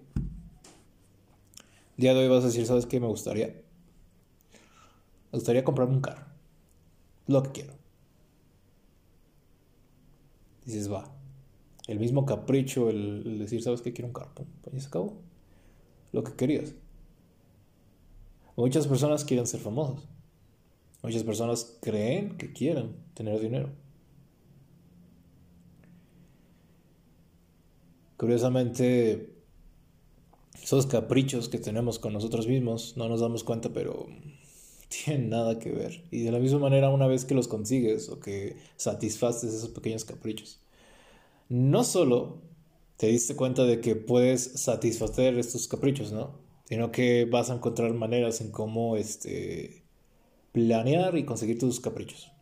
El 1.99 2.03
día 2.03 2.15
de 2.15 2.21
hoy 2.21 2.29
vas 2.29 2.45
a 2.45 2.47
decir, 2.47 2.65
¿sabes 2.65 2.87
qué 2.87 2.99
me 2.99 3.09
gustaría? 3.09 3.66
Me 5.37 5.41
gustaría 5.41 5.65
comprarme 5.65 5.97
un 5.97 6.01
carro. 6.01 6.25
Lo 7.27 7.43
que 7.43 7.51
quiero. 7.51 7.75
Dices, 10.65 10.91
va. 10.91 11.15
El 11.87 12.01
mismo 12.01 12.25
capricho, 12.25 12.89
el, 12.89 13.39
decir, 13.39 13.63
¿sabes 13.63 13.83
qué? 13.83 13.93
Quiero 13.93 14.07
un 14.07 14.15
carro. 14.15 14.33
Pues 14.35 14.73
ya 14.73 14.81
se 14.81 14.87
acabó. 14.87 15.21
Lo 16.13 16.25
que 16.25 16.33
querías. 16.37 16.75
Muchas 18.57 18.87
personas 18.87 19.27
quieren 19.27 19.47
ser 19.47 19.61
famosos. 19.61 20.09
Muchas 21.03 21.23
personas 21.23 21.77
creen 21.83 22.39
que 22.39 22.55
quieren 22.55 22.97
tener 23.13 23.39
dinero. 23.39 23.69
Curiosamente, 28.17 29.37
esos 30.63 30.87
caprichos 30.87 31.51
que 31.51 31.59
tenemos 31.59 31.99
con 31.99 32.15
nosotros 32.15 32.47
mismos 32.47 32.97
no 32.97 33.11
nos 33.11 33.21
damos 33.21 33.45
cuenta, 33.45 33.71
pero 33.75 34.07
tienen 35.05 35.31
nada 35.31 35.59
que 35.59 35.71
ver. 35.71 36.05
Y 36.11 36.23
de 36.23 36.33
la 36.33 36.39
misma 36.39 36.59
manera, 36.59 36.91
una 36.91 37.07
vez 37.07 37.25
que 37.25 37.35
los 37.35 37.49
consigues 37.49 38.09
o 38.09 38.21
que 38.21 38.57
satisfaces 38.77 39.53
esos 39.55 39.71
pequeños 39.71 40.05
caprichos, 40.05 40.61
no 41.49 41.85
solo 41.85 42.43
te 42.97 43.09
diste 43.09 43.37
cuenta 43.37 43.65
de 43.65 43.81
que 43.81 43.95
puedes 43.95 44.43
satisfacer 44.43 45.39
estos 45.39 45.69
caprichos, 45.69 46.13
¿no? 46.13 46.39
Sino 46.69 46.91
que 46.91 47.27
vas 47.27 47.51
a 47.51 47.55
encontrar 47.55 47.93
maneras 47.95 48.41
en 48.41 48.51
cómo 48.51 48.97
este, 48.97 49.85
planear 50.53 51.17
y 51.17 51.25
conseguir 51.25 51.59
tus 51.59 51.81
caprichos. 51.81 52.33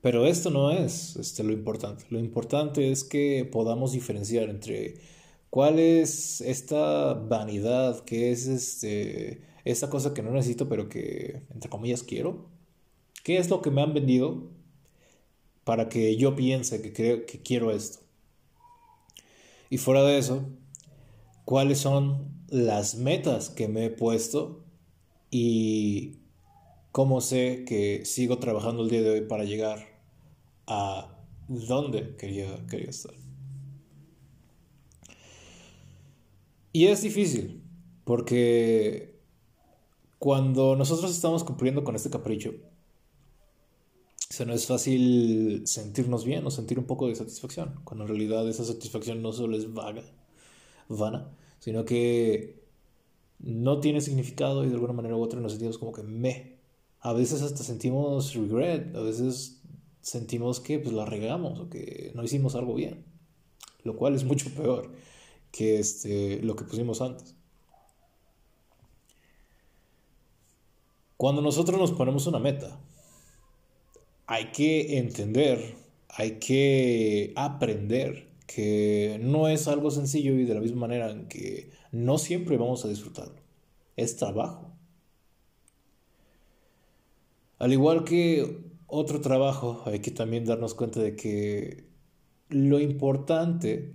Pero 0.00 0.26
esto 0.26 0.50
no 0.50 0.70
es 0.70 1.16
este, 1.16 1.44
lo 1.44 1.52
importante. 1.52 2.04
Lo 2.10 2.18
importante 2.18 2.90
es 2.90 3.04
que 3.04 3.48
podamos 3.50 3.92
diferenciar 3.92 4.48
entre 4.48 4.96
cuál 5.50 5.78
es 5.78 6.40
esta 6.40 7.14
vanidad, 7.14 8.04
que 8.04 8.32
es 8.32 8.46
este, 8.46 9.42
esta 9.64 9.90
cosa 9.90 10.14
que 10.14 10.22
no 10.22 10.30
necesito, 10.30 10.68
pero 10.68 10.88
que, 10.88 11.42
entre 11.50 11.70
comillas, 11.70 12.02
quiero. 12.02 12.48
¿Qué 13.22 13.38
es 13.38 13.48
lo 13.48 13.62
que 13.62 13.70
me 13.70 13.82
han 13.82 13.94
vendido 13.94 14.50
para 15.64 15.88
que 15.88 16.16
yo 16.16 16.34
piense 16.34 16.82
que, 16.82 16.92
creo, 16.92 17.26
que 17.26 17.40
quiero 17.40 17.70
esto? 17.70 18.00
Y 19.70 19.78
fuera 19.78 20.02
de 20.02 20.18
eso, 20.18 20.44
¿cuáles 21.44 21.78
son 21.78 22.28
las 22.48 22.96
metas 22.96 23.48
que 23.48 23.68
me 23.68 23.86
he 23.86 23.90
puesto 23.90 24.64
y 25.30 26.18
cómo 26.90 27.20
sé 27.20 27.64
que 27.66 28.04
sigo 28.04 28.38
trabajando 28.38 28.82
el 28.82 28.90
día 28.90 29.02
de 29.02 29.10
hoy 29.10 29.20
para 29.22 29.44
llegar 29.44 30.00
a 30.66 31.16
donde 31.48 32.16
quería, 32.16 32.66
quería 32.66 32.90
estar? 32.90 33.14
Y 36.72 36.86
es 36.86 37.02
difícil, 37.02 37.62
porque 38.04 39.11
cuando 40.22 40.76
nosotros 40.76 41.10
estamos 41.10 41.42
cumpliendo 41.42 41.82
con 41.82 41.96
este 41.96 42.08
capricho, 42.08 42.54
se 44.28 44.46
no 44.46 44.54
es 44.54 44.66
fácil 44.66 45.62
sentirnos 45.66 46.24
bien 46.24 46.46
o 46.46 46.50
sentir 46.52 46.78
un 46.78 46.84
poco 46.84 47.08
de 47.08 47.16
satisfacción, 47.16 47.80
cuando 47.82 48.04
en 48.04 48.08
realidad 48.10 48.48
esa 48.48 48.64
satisfacción 48.64 49.20
no 49.20 49.32
solo 49.32 49.56
es 49.56 49.74
vaga, 49.74 50.04
vana, 50.88 51.28
sino 51.58 51.84
que 51.84 52.62
no 53.40 53.80
tiene 53.80 54.00
significado 54.00 54.64
y 54.64 54.68
de 54.68 54.74
alguna 54.74 54.92
manera 54.92 55.16
u 55.16 55.20
otra 55.20 55.40
nos 55.40 55.50
sentimos 55.50 55.76
como 55.76 55.90
que 55.90 56.04
me. 56.04 56.60
A 57.00 57.12
veces 57.14 57.42
hasta 57.42 57.64
sentimos 57.64 58.32
regret, 58.34 58.94
a 58.94 59.00
veces 59.00 59.60
sentimos 60.02 60.60
que 60.60 60.78
pues 60.78 60.94
la 60.94 61.04
regamos 61.04 61.58
o 61.58 61.68
que 61.68 62.12
no 62.14 62.22
hicimos 62.22 62.54
algo 62.54 62.76
bien, 62.76 63.04
lo 63.82 63.96
cual 63.96 64.14
es 64.14 64.22
mucho 64.22 64.50
peor 64.54 64.92
que 65.50 65.80
este, 65.80 66.40
lo 66.44 66.54
que 66.54 66.62
pusimos 66.62 67.02
antes. 67.02 67.34
Cuando 71.22 71.40
nosotros 71.40 71.78
nos 71.78 71.92
ponemos 71.92 72.26
una 72.26 72.40
meta, 72.40 72.80
hay 74.26 74.46
que 74.46 74.98
entender, 74.98 75.76
hay 76.08 76.40
que 76.40 77.32
aprender 77.36 78.26
que 78.48 79.20
no 79.22 79.46
es 79.46 79.68
algo 79.68 79.92
sencillo 79.92 80.32
y 80.32 80.44
de 80.44 80.54
la 80.54 80.60
misma 80.60 80.80
manera 80.80 81.12
en 81.12 81.28
que 81.28 81.70
no 81.92 82.18
siempre 82.18 82.56
vamos 82.56 82.84
a 82.84 82.88
disfrutarlo. 82.88 83.36
Es 83.94 84.16
trabajo. 84.16 84.72
Al 87.60 87.72
igual 87.72 88.02
que 88.02 88.58
otro 88.88 89.20
trabajo, 89.20 89.84
hay 89.86 90.00
que 90.00 90.10
también 90.10 90.44
darnos 90.44 90.74
cuenta 90.74 90.98
de 90.98 91.14
que 91.14 91.84
lo 92.48 92.80
importante 92.80 93.94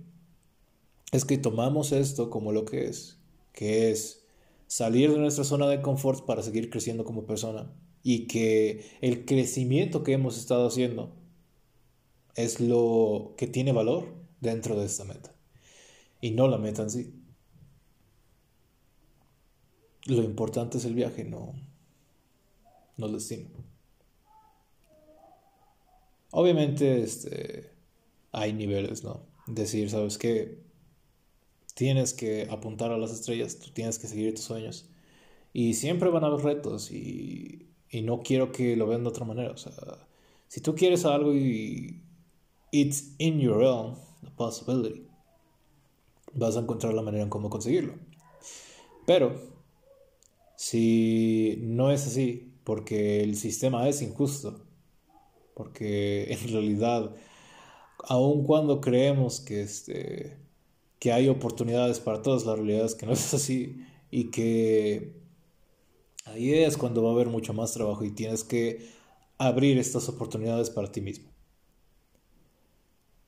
es 1.12 1.26
que 1.26 1.36
tomamos 1.36 1.92
esto 1.92 2.30
como 2.30 2.52
lo 2.52 2.64
que 2.64 2.86
es, 2.86 3.18
que 3.52 3.90
es 3.90 4.24
salir 4.68 5.10
de 5.10 5.18
nuestra 5.18 5.44
zona 5.44 5.66
de 5.66 5.82
confort 5.82 6.24
para 6.24 6.42
seguir 6.42 6.70
creciendo 6.70 7.04
como 7.04 7.26
persona 7.26 7.72
y 8.04 8.26
que 8.26 8.86
el 9.00 9.24
crecimiento 9.24 10.04
que 10.04 10.12
hemos 10.12 10.38
estado 10.38 10.68
haciendo 10.68 11.16
es 12.36 12.60
lo 12.60 13.34
que 13.36 13.48
tiene 13.48 13.72
valor 13.72 14.14
dentro 14.40 14.78
de 14.78 14.86
esta 14.86 15.04
meta 15.04 15.34
y 16.20 16.30
no 16.30 16.46
la 16.46 16.58
meta 16.58 16.82
en 16.82 16.90
sí. 16.90 17.14
Lo 20.06 20.22
importante 20.22 20.78
es 20.78 20.84
el 20.84 20.94
viaje, 20.94 21.24
no, 21.24 21.54
no 22.96 23.06
el 23.06 23.12
destino. 23.12 23.48
Obviamente 26.30 27.02
este, 27.02 27.72
hay 28.32 28.52
niveles, 28.52 29.02
¿no? 29.02 29.26
Decir, 29.46 29.90
¿sabes 29.90 30.18
qué? 30.18 30.67
Tienes 31.78 32.12
que 32.12 32.48
apuntar 32.50 32.90
a 32.90 32.98
las 32.98 33.12
estrellas, 33.12 33.60
tú 33.60 33.70
tienes 33.70 34.00
que 34.00 34.08
seguir 34.08 34.34
tus 34.34 34.42
sueños. 34.42 34.90
Y 35.52 35.74
siempre 35.74 36.10
van 36.10 36.24
a 36.24 36.26
haber 36.26 36.40
retos 36.40 36.90
y, 36.90 37.68
y 37.88 38.02
no 38.02 38.20
quiero 38.20 38.50
que 38.50 38.74
lo 38.74 38.88
vean 38.88 39.04
de 39.04 39.10
otra 39.10 39.24
manera. 39.24 39.52
O 39.52 39.56
sea, 39.56 39.72
si 40.48 40.60
tú 40.60 40.74
quieres 40.74 41.04
algo 41.04 41.32
y 41.32 42.02
it's 42.72 43.14
in 43.18 43.38
your 43.38 43.58
realm, 43.58 43.94
the 44.24 44.30
possibility. 44.32 45.06
vas 46.34 46.56
a 46.56 46.60
encontrar 46.60 46.94
la 46.94 47.02
manera 47.02 47.22
en 47.22 47.30
cómo 47.30 47.48
conseguirlo. 47.48 47.94
Pero, 49.06 49.40
si 50.56 51.60
no 51.62 51.92
es 51.92 52.08
así, 52.08 52.58
porque 52.64 53.22
el 53.22 53.36
sistema 53.36 53.88
es 53.88 54.02
injusto, 54.02 54.66
porque 55.54 56.32
en 56.32 56.52
realidad, 56.52 57.14
aun 58.02 58.42
cuando 58.42 58.80
creemos 58.80 59.38
que, 59.38 59.62
este, 59.62 60.47
que 60.98 61.12
hay 61.12 61.28
oportunidades 61.28 62.00
para 62.00 62.22
todos, 62.22 62.44
la 62.46 62.56
realidad 62.56 62.84
es 62.84 62.94
que 62.94 63.06
no 63.06 63.12
es 63.12 63.32
así 63.34 63.76
y 64.10 64.30
que 64.30 65.12
ahí 66.24 66.54
es 66.54 66.76
cuando 66.76 67.02
va 67.02 67.10
a 67.10 67.12
haber 67.12 67.28
mucho 67.28 67.52
más 67.54 67.72
trabajo 67.72 68.04
y 68.04 68.10
tienes 68.10 68.44
que 68.44 68.90
abrir 69.38 69.78
estas 69.78 70.08
oportunidades 70.08 70.70
para 70.70 70.90
ti 70.90 71.00
mismo. 71.00 71.30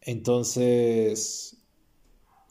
Entonces, 0.02 1.56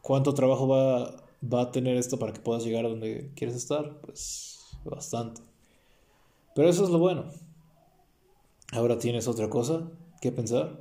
¿cuánto 0.02 0.34
trabajo 0.34 0.68
va, 0.68 1.28
va 1.42 1.62
a 1.64 1.72
tener 1.72 1.98
esto 1.98 2.20
para 2.20 2.32
que 2.32 2.40
puedas 2.40 2.64
llegar 2.64 2.86
a 2.86 2.90
donde 2.90 3.32
quieres 3.36 3.56
estar? 3.56 4.00
Pues 4.02 4.60
bastante. 4.86 5.42
Pero 6.56 6.70
eso 6.70 6.84
es 6.84 6.90
lo 6.90 7.00
bueno. 7.00 7.26
Ahora 8.72 9.00
tienes 9.00 9.28
otra 9.28 9.50
cosa 9.50 9.90
que 10.22 10.32
pensar 10.32 10.80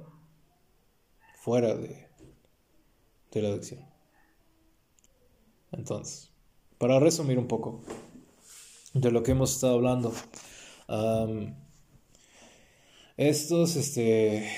fuera 1.41 1.75
de, 1.75 2.07
de 3.33 3.43
la 3.43 3.49
adicción. 3.49 3.88
Entonces, 5.73 6.31
para 6.79 6.99
resumir 6.99 7.39
un 7.39 7.49
poco 7.49 7.83
de 8.95 9.11
lo 9.11 9.23
que 9.23 9.33
hemos 9.33 9.55
estado 9.55 9.75
hablando, 9.75 10.13
estos, 13.17 13.77
este, 13.77 14.49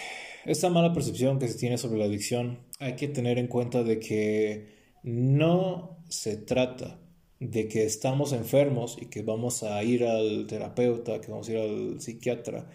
esta 0.44 0.70
mala 0.70 0.92
percepción 0.92 1.38
que 1.38 1.48
se 1.48 1.58
tiene 1.58 1.78
sobre 1.78 1.98
la 1.98 2.04
adicción, 2.04 2.58
hay 2.78 2.96
que 2.96 3.08
tener 3.08 3.38
en 3.38 3.48
cuenta 3.48 3.82
de 3.82 3.98
que 3.98 4.80
no 5.02 5.98
se 6.08 6.36
trata 6.36 6.98
de 7.40 7.68
que 7.68 7.84
estamos 7.84 8.32
enfermos 8.32 8.98
y 9.00 9.06
que 9.06 9.22
vamos 9.22 9.62
a 9.62 9.82
ir 9.82 10.04
al 10.04 10.46
terapeuta, 10.46 11.20
que 11.20 11.30
vamos 11.30 11.48
a 11.48 11.52
ir 11.52 11.58
al 11.58 12.00
psiquiatra 12.00 12.68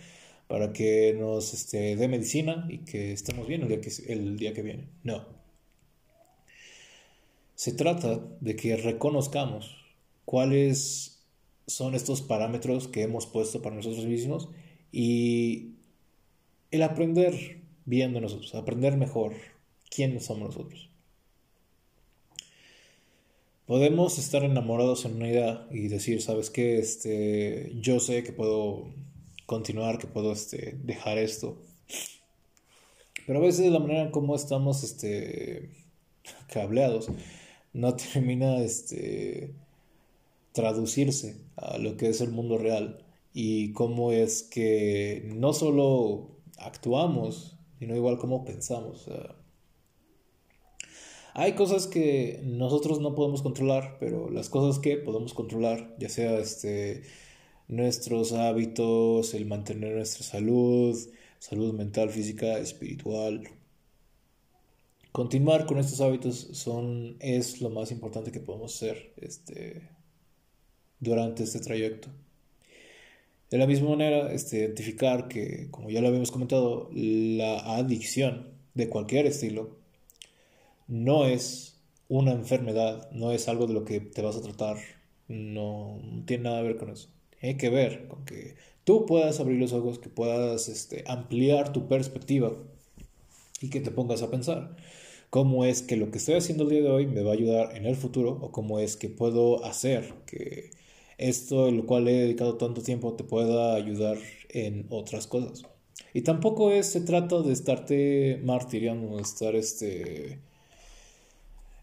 para 0.47 0.73
que 0.73 1.15
nos 1.17 1.53
este, 1.53 1.95
dé 1.95 2.07
medicina 2.07 2.65
y 2.69 2.79
que 2.79 3.13
estemos 3.13 3.47
bien 3.47 3.61
el 3.61 3.67
día 3.67 3.81
que, 3.81 3.91
el 4.07 4.37
día 4.37 4.53
que 4.53 4.61
viene. 4.61 4.89
No. 5.03 5.34
Se 7.55 7.71
trata 7.71 8.21
de 8.41 8.55
que 8.55 8.75
reconozcamos 8.75 9.77
cuáles 10.25 11.23
son 11.67 11.95
estos 11.95 12.21
parámetros 12.21 12.87
que 12.87 13.03
hemos 13.03 13.25
puesto 13.25 13.61
para 13.61 13.75
nosotros 13.75 14.05
mismos 14.05 14.49
y 14.91 15.75
el 16.71 16.83
aprender 16.83 17.61
bien 17.85 18.13
de 18.13 18.21
nosotros, 18.21 18.53
aprender 18.55 18.97
mejor 18.97 19.33
quiénes 19.89 20.25
somos 20.25 20.55
nosotros. 20.55 20.89
Podemos 23.65 24.19
estar 24.19 24.43
enamorados 24.43 25.05
en 25.05 25.15
una 25.15 25.29
idea 25.29 25.67
y 25.71 25.87
decir, 25.87 26.21
¿sabes 26.21 26.49
qué? 26.49 26.77
Este, 26.77 27.71
yo 27.81 27.99
sé 27.99 28.23
que 28.23 28.31
puedo 28.31 28.93
continuar, 29.45 29.97
que 29.97 30.07
puedo 30.07 30.33
este, 30.33 30.77
dejar 30.83 31.17
esto. 31.17 31.57
Pero 33.25 33.39
a 33.39 33.41
veces 33.41 33.71
la 33.71 33.79
manera 33.79 34.03
en 34.03 34.11
cómo 34.11 34.35
estamos 34.35 34.83
este, 34.83 35.71
cableados 36.47 37.09
no 37.75 37.95
termina 38.13 38.57
este, 38.59 39.53
traducirse 40.53 41.37
a 41.57 41.77
lo 41.77 41.97
que 41.97 42.09
es 42.09 42.21
el 42.21 42.31
mundo 42.31 42.57
real 42.57 43.05
y 43.33 43.73
cómo 43.73 44.11
es 44.11 44.43
que 44.43 45.29
no 45.35 45.53
solo 45.53 46.31
actuamos, 46.57 47.57
sino 47.79 47.95
igual 47.95 48.17
cómo 48.17 48.45
pensamos. 48.45 49.07
hay 51.33 51.53
cosas 51.53 51.87
que 51.87 52.39
nosotros 52.43 53.01
no 53.01 53.13
podemos 53.13 53.41
controlar, 53.41 53.97
pero 53.99 54.29
las 54.29 54.49
cosas 54.49 54.79
que 54.79 54.95
podemos 54.97 55.33
controlar, 55.33 55.93
ya 55.99 56.09
sea 56.09 56.39
este 56.39 57.03
nuestros 57.67 58.31
hábitos, 58.31 59.33
el 59.33 59.45
mantener 59.47 59.95
nuestra 59.95 60.23
salud, 60.23 60.97
salud 61.39 61.73
mental, 61.73 62.09
física, 62.09 62.57
espiritual. 62.59 63.49
Continuar 65.15 65.65
con 65.65 65.77
estos 65.77 66.01
hábitos 66.01 66.49
son, 66.51 67.15
es 67.21 67.61
lo 67.61 67.69
más 67.69 67.89
importante 67.89 68.33
que 68.33 68.41
podemos 68.41 68.75
hacer 68.75 69.13
este, 69.15 69.87
durante 70.99 71.43
este 71.43 71.61
trayecto. 71.61 72.09
De 73.49 73.57
la 73.57 73.65
misma 73.65 73.91
manera, 73.91 74.33
este, 74.33 74.57
identificar 74.57 75.29
que, 75.29 75.69
como 75.71 75.89
ya 75.89 76.01
lo 76.01 76.09
habíamos 76.09 76.31
comentado, 76.31 76.89
la 76.91 77.77
adicción 77.77 78.49
de 78.73 78.89
cualquier 78.89 79.25
estilo 79.25 79.77
no 80.89 81.25
es 81.25 81.79
una 82.09 82.33
enfermedad, 82.33 83.09
no 83.11 83.31
es 83.31 83.47
algo 83.47 83.67
de 83.67 83.73
lo 83.73 83.85
que 83.85 84.01
te 84.01 84.21
vas 84.21 84.35
a 84.35 84.41
tratar, 84.41 84.75
no, 85.29 85.97
tiene 86.25 86.43
nada 86.43 86.59
que 86.59 86.67
ver 86.67 86.77
con 86.77 86.89
eso. 86.89 87.07
Tiene 87.39 87.55
que 87.55 87.69
ver 87.69 88.09
con 88.09 88.25
que 88.25 88.55
tú 88.83 89.05
puedas 89.05 89.39
abrir 89.39 89.61
los 89.61 89.71
ojos, 89.71 89.97
que 89.97 90.09
puedas 90.09 90.67
este, 90.67 91.05
ampliar 91.07 91.71
tu 91.71 91.87
perspectiva 91.87 92.51
y 93.61 93.69
que 93.69 93.79
te 93.79 93.91
pongas 93.91 94.21
a 94.21 94.29
pensar 94.29 94.75
cómo 95.35 95.65
es 95.65 95.81
que 95.81 95.97
lo 95.97 96.11
que 96.11 96.19
estoy 96.19 96.35
haciendo 96.35 96.63
el 96.63 96.69
día 96.69 96.81
de 96.83 96.89
hoy 96.89 97.07
me 97.07 97.21
va 97.21 97.31
a 97.31 97.33
ayudar 97.33 97.75
en 97.75 97.85
el 97.85 97.97
futuro 97.97 98.39
o 98.41 98.53
cómo 98.53 98.79
es 98.79 98.95
que 98.95 99.09
puedo 99.09 99.65
hacer 99.65 100.13
que 100.25 100.71
esto, 101.17 101.67
en 101.67 101.75
lo 101.75 101.85
cual 101.85 102.07
he 102.07 102.13
dedicado 102.13 102.55
tanto 102.55 102.81
tiempo, 102.81 103.15
te 103.15 103.25
pueda 103.25 103.75
ayudar 103.75 104.17
en 104.47 104.85
otras 104.89 105.27
cosas. 105.27 105.63
Y 106.13 106.21
tampoco 106.21 106.71
es, 106.71 106.85
se 106.85 107.01
trata 107.01 107.41
de 107.41 107.51
estarte 107.51 108.39
martiriando, 108.45 109.17
de 109.17 109.23
estar 109.23 109.55
este. 109.55 110.39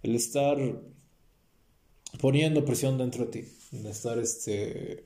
El 0.02 0.14
estar 0.14 0.56
poniendo 2.22 2.64
presión 2.64 2.96
dentro 2.96 3.26
de 3.26 3.42
ti, 3.42 3.48
de 3.72 3.90
estar 3.90 4.18
este 4.18 5.04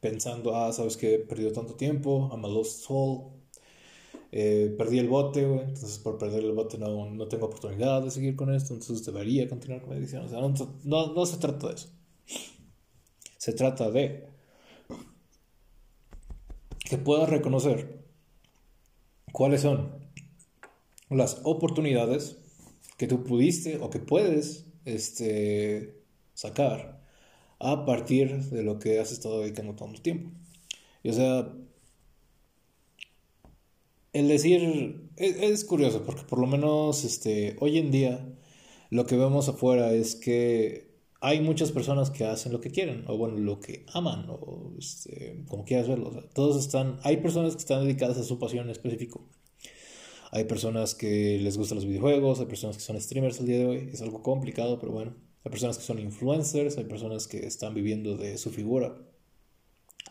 pensando, 0.00 0.56
ah, 0.56 0.72
sabes 0.72 0.96
que 0.96 1.16
he 1.16 1.18
perdido 1.18 1.52
tanto 1.52 1.74
tiempo, 1.74 2.30
I'm 2.32 2.42
a 2.46 2.48
lost 2.48 2.86
soul, 2.86 3.32
eh, 4.32 4.74
perdí 4.78 4.98
el 4.98 5.08
bote, 5.08 5.42
entonces 5.42 5.98
por 5.98 6.16
perder 6.16 6.42
el 6.42 6.52
bote 6.52 6.78
no, 6.78 7.10
no, 7.10 7.28
tengo 7.28 7.46
oportunidad 7.46 8.02
de 8.02 8.10
seguir 8.10 8.34
con 8.34 8.52
esto, 8.52 8.72
entonces 8.72 9.04
debería 9.04 9.46
continuar 9.46 9.82
con 9.82 9.90
la 9.90 9.96
edición. 9.96 10.24
O 10.24 10.28
sea, 10.28 10.40
no, 10.40 10.54
no, 10.84 11.12
no 11.12 11.26
se 11.26 11.36
trata 11.36 11.68
de 11.68 11.74
eso. 11.74 11.90
Se 13.36 13.52
trata 13.52 13.90
de 13.90 14.26
que 16.88 16.96
puedas 16.96 17.28
reconocer 17.28 18.06
cuáles 19.32 19.60
son 19.60 20.02
las 21.10 21.40
oportunidades 21.44 22.38
que 22.96 23.06
tú 23.06 23.24
pudiste 23.24 23.78
o 23.78 23.90
que 23.90 23.98
puedes 23.98 24.66
este, 24.86 26.02
sacar 26.32 27.02
a 27.58 27.84
partir 27.84 28.44
de 28.50 28.62
lo 28.62 28.78
que 28.78 28.98
has 28.98 29.12
estado 29.12 29.40
dedicando 29.40 29.74
tanto 29.74 30.00
tiempo. 30.00 30.30
Y 31.02 31.10
o 31.10 31.12
sea, 31.12 31.52
el 34.12 34.28
decir 34.28 35.10
es, 35.16 35.64
curioso 35.64 36.04
porque 36.04 36.22
por 36.22 36.38
lo 36.38 36.46
menos 36.46 37.04
este, 37.04 37.56
hoy 37.60 37.78
en 37.78 37.90
día 37.90 38.28
lo 38.90 39.06
que 39.06 39.16
vemos 39.16 39.48
afuera 39.48 39.92
es 39.92 40.14
que 40.16 40.92
hay 41.20 41.40
muchas 41.40 41.70
personas 41.72 42.10
que 42.10 42.24
hacen 42.24 42.52
lo 42.52 42.60
que 42.60 42.70
quieren 42.70 43.04
o 43.06 43.16
bueno, 43.16 43.38
lo 43.38 43.60
que 43.60 43.86
aman 43.92 44.26
o 44.28 44.74
este, 44.78 45.44
como 45.48 45.64
quieras 45.64 45.88
verlo. 45.88 46.10
todos 46.34 46.62
están, 46.62 46.98
hay 47.02 47.18
personas 47.18 47.54
que 47.54 47.60
están 47.60 47.84
dedicadas 47.84 48.18
a 48.18 48.24
su 48.24 48.38
pasión 48.38 48.64
en 48.66 48.70
específico. 48.70 49.28
Hay 50.34 50.44
personas 50.44 50.94
que 50.94 51.38
les 51.38 51.58
gustan 51.58 51.76
los 51.76 51.84
videojuegos, 51.84 52.40
hay 52.40 52.46
personas 52.46 52.76
que 52.78 52.82
son 52.82 52.98
streamers 52.98 53.38
el 53.40 53.46
día 53.46 53.58
de 53.58 53.66
hoy. 53.66 53.90
Es 53.92 54.00
algo 54.00 54.22
complicado, 54.22 54.78
pero 54.78 54.90
bueno. 54.90 55.14
Hay 55.44 55.50
personas 55.50 55.76
que 55.76 55.84
son 55.84 55.98
influencers, 55.98 56.78
hay 56.78 56.84
personas 56.84 57.28
que 57.28 57.46
están 57.46 57.74
viviendo 57.74 58.16
de 58.16 58.38
su 58.38 58.50
figura. 58.50 58.96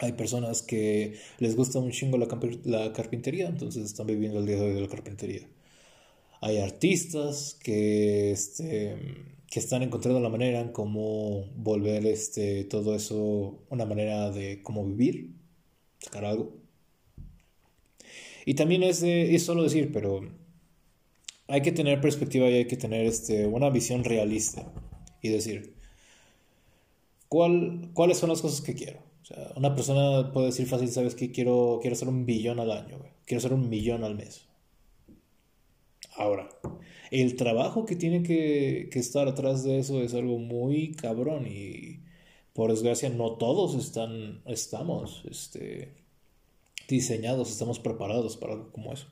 Hay 0.02 0.14
personas 0.14 0.64
que 0.64 1.16
les 1.38 1.56
gusta 1.56 1.78
un 1.78 1.92
chingo 1.92 2.18
la, 2.18 2.92
carpintería, 2.92 3.48
entonces 3.48 3.86
están 3.86 4.08
viviendo 4.08 4.40
el 4.40 4.48
día 4.48 4.56
de 4.56 4.64
hoy 4.64 4.74
de 4.74 4.82
la 4.82 4.88
carpintería. 4.88 5.48
Hay 6.42 6.58
artistas 6.58 7.56
que, 7.64 8.32
este, 8.32 8.96
están 9.54 9.84
encontrando 9.84 10.20
la 10.20 10.30
manera 10.30 10.60
en 10.60 10.70
cómo 10.70 11.46
volver 11.56 12.08
este, 12.08 12.64
todo 12.64 12.96
eso 12.96 13.60
una 13.70 13.86
manera 13.86 14.32
de 14.32 14.64
cómo 14.64 14.84
vivir, 14.86 15.36
sacar 16.00 16.26
algo. 16.26 16.58
Y 18.46 18.56
también 18.56 18.82
es, 18.82 19.04
es 19.04 19.44
solo 19.44 19.62
decir, 19.62 19.92
pero 19.94 20.22
hay 21.48 21.62
que 21.62 21.72
tener 21.72 22.02
perspectiva 22.02 22.50
y 22.50 22.56
hay 22.56 22.66
que 22.66 22.78
tener 22.78 23.06
este, 23.06 23.46
una 23.46 23.70
visión 23.70 24.04
realista 24.04 24.74
y 25.22 25.30
decir, 25.30 25.76
¿cuál, 27.28 27.92
¿cuáles 27.94 28.18
son 28.18 28.30
las 28.30 28.42
cosas 28.42 28.62
que 28.62 28.74
quiero? 28.74 29.11
Una 29.56 29.76
persona 29.76 30.32
puede 30.34 30.48
decir 30.48 30.68
fácil, 30.68 30.90
¿sabes 30.90 31.16
que 31.16 31.32
Quiero, 31.32 31.80
quiero 31.82 31.96
hacer 31.96 32.08
un 32.08 32.26
billón 32.26 32.60
al 32.60 32.72
año, 32.72 33.00
quiero 33.26 33.40
hacer 33.40 33.54
un 33.54 33.70
millón 33.70 34.04
al 34.04 34.16
mes. 34.16 34.48
Ahora, 36.16 36.50
el 37.12 37.36
trabajo 37.36 37.86
que 37.86 37.96
tiene 37.96 38.24
que, 38.24 38.90
que 38.92 39.00
estar 39.00 39.28
atrás 39.28 39.64
de 39.64 39.80
eso 39.80 40.02
es 40.02 40.14
algo 40.14 40.38
muy 40.40 40.92
cabrón 40.94 41.48
y 41.48 42.02
por 42.54 42.70
desgracia 42.72 43.10
no 43.10 43.38
todos 43.38 43.76
están, 43.76 44.42
estamos 44.46 45.24
este, 45.30 45.94
diseñados, 46.88 47.52
estamos 47.52 47.80
preparados 47.80 48.38
para 48.38 48.54
algo 48.54 48.72
como 48.72 48.94
eso. 48.94 49.08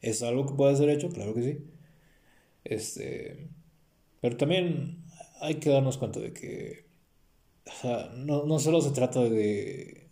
¿Es 0.00 0.22
algo 0.22 0.46
que 0.46 0.54
puede 0.54 0.76
ser 0.76 0.90
hecho? 0.90 1.08
Claro 1.10 1.34
que 1.34 1.42
sí. 1.42 1.58
Este, 2.64 3.48
Pero 4.20 4.36
también 4.36 5.04
hay 5.40 5.56
que 5.56 5.70
darnos 5.70 5.98
cuenta 5.98 6.20
de 6.20 6.32
que 6.32 6.83
sea, 7.70 8.12
no, 8.16 8.44
no 8.44 8.58
solo 8.58 8.80
se 8.80 8.90
trata 8.90 9.20
de, 9.20 10.08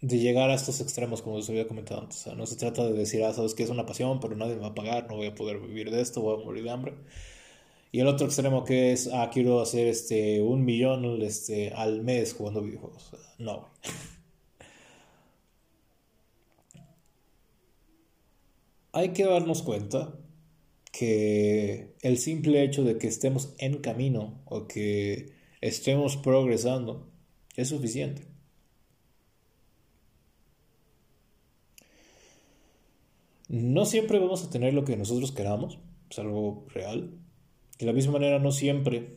de 0.00 0.18
llegar 0.18 0.50
a 0.50 0.54
estos 0.54 0.80
extremos, 0.80 1.22
como 1.22 1.38
les 1.38 1.48
había 1.50 1.66
comentado 1.68 2.00
antes. 2.02 2.20
O 2.20 2.22
sea, 2.24 2.34
no 2.34 2.46
se 2.46 2.56
trata 2.56 2.84
de 2.84 2.92
decir, 2.92 3.24
ah, 3.24 3.32
sabes 3.32 3.54
que 3.54 3.62
es 3.64 3.70
una 3.70 3.86
pasión, 3.86 4.20
pero 4.20 4.36
nadie 4.36 4.54
me 4.54 4.62
va 4.62 4.68
a 4.68 4.74
pagar, 4.74 5.08
no 5.08 5.16
voy 5.16 5.26
a 5.26 5.34
poder 5.34 5.58
vivir 5.60 5.90
de 5.90 6.00
esto, 6.00 6.22
voy 6.22 6.40
a 6.40 6.44
morir 6.44 6.64
de 6.64 6.70
hambre. 6.70 6.94
Y 7.92 8.00
el 8.00 8.08
otro 8.08 8.26
extremo 8.26 8.64
que 8.64 8.92
es, 8.92 9.08
ah, 9.12 9.30
quiero 9.32 9.60
hacer 9.60 9.86
este, 9.86 10.42
un 10.42 10.64
millón 10.64 11.22
este, 11.22 11.72
al 11.72 12.02
mes 12.02 12.34
jugando 12.34 12.62
videojuegos. 12.62 13.10
No, 13.38 13.68
Hay 18.94 19.08
que 19.12 19.24
darnos 19.24 19.62
cuenta 19.62 20.14
que 20.92 21.96
el 22.02 22.16
simple 22.18 22.62
hecho 22.62 22.84
de 22.84 22.96
que 22.96 23.08
estemos 23.08 23.52
en 23.58 23.78
camino 23.78 24.40
o 24.44 24.68
que 24.68 25.33
estemos 25.64 26.18
progresando 26.18 27.08
es 27.56 27.70
suficiente. 27.70 28.26
No 33.48 33.86
siempre 33.86 34.18
vamos 34.18 34.44
a 34.44 34.50
tener 34.50 34.74
lo 34.74 34.84
que 34.84 34.96
nosotros 34.96 35.32
queramos, 35.32 35.78
es 36.10 36.18
algo 36.18 36.66
real. 36.68 37.18
De 37.78 37.86
la 37.86 37.94
misma 37.94 38.14
manera, 38.14 38.38
no 38.38 38.52
siempre 38.52 39.16